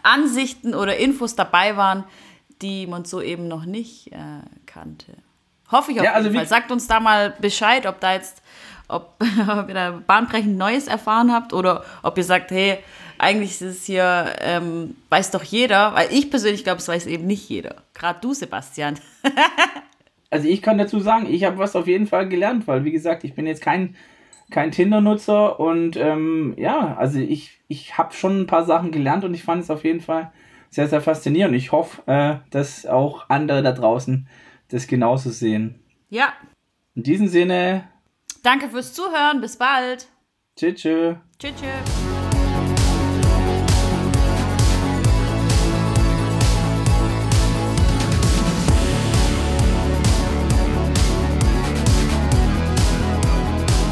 [0.02, 2.04] Ansichten oder Infos dabei waren,
[2.62, 4.16] die man so eben noch nicht äh,
[4.66, 5.12] kannte.
[5.70, 6.48] Hoffe ich auf ja, also jeden Fall.
[6.48, 8.39] Sagt uns da mal Bescheid, ob da jetzt,
[8.90, 9.14] ob,
[9.48, 12.78] ob ihr da bahnbrechend Neues erfahren habt oder ob ihr sagt, hey,
[13.18, 17.26] eigentlich ist es hier, ähm, weiß doch jeder, weil ich persönlich glaube, es weiß eben
[17.26, 17.76] nicht jeder.
[17.94, 18.98] Gerade du, Sebastian.
[20.30, 23.24] also ich kann dazu sagen, ich habe was auf jeden Fall gelernt, weil wie gesagt,
[23.24, 23.94] ich bin jetzt kein,
[24.50, 29.34] kein Tinder-Nutzer und ähm, ja, also ich, ich habe schon ein paar Sachen gelernt und
[29.34, 30.32] ich fand es auf jeden Fall
[30.70, 31.54] sehr, sehr faszinierend.
[31.54, 34.28] Ich hoffe, äh, dass auch andere da draußen
[34.68, 35.80] das genauso sehen.
[36.08, 36.32] Ja.
[36.94, 37.88] In diesem Sinne.
[38.42, 39.40] Danke fürs Zuhören.
[39.40, 40.08] Bis bald.
[40.56, 40.80] Tschüss.
[40.80, 41.16] Tschüss.
[41.38, 41.60] Tschüss.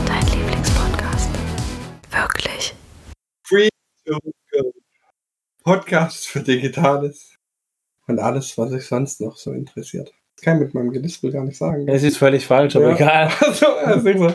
[0.07, 1.31] Dein Lieblingspodcast.
[2.11, 2.75] Wirklich.
[3.43, 3.69] Free
[4.07, 4.19] to
[4.53, 4.73] go.
[5.63, 7.37] Podcast für Digitales
[8.07, 10.13] und alles, was sich sonst noch so interessiert.
[10.39, 11.89] Das kann ich mit meinem Gelispel gar nicht sagen.
[11.89, 12.95] Es ist völlig falsch, aber ja.
[12.95, 13.31] egal.
[13.41, 14.35] Also, also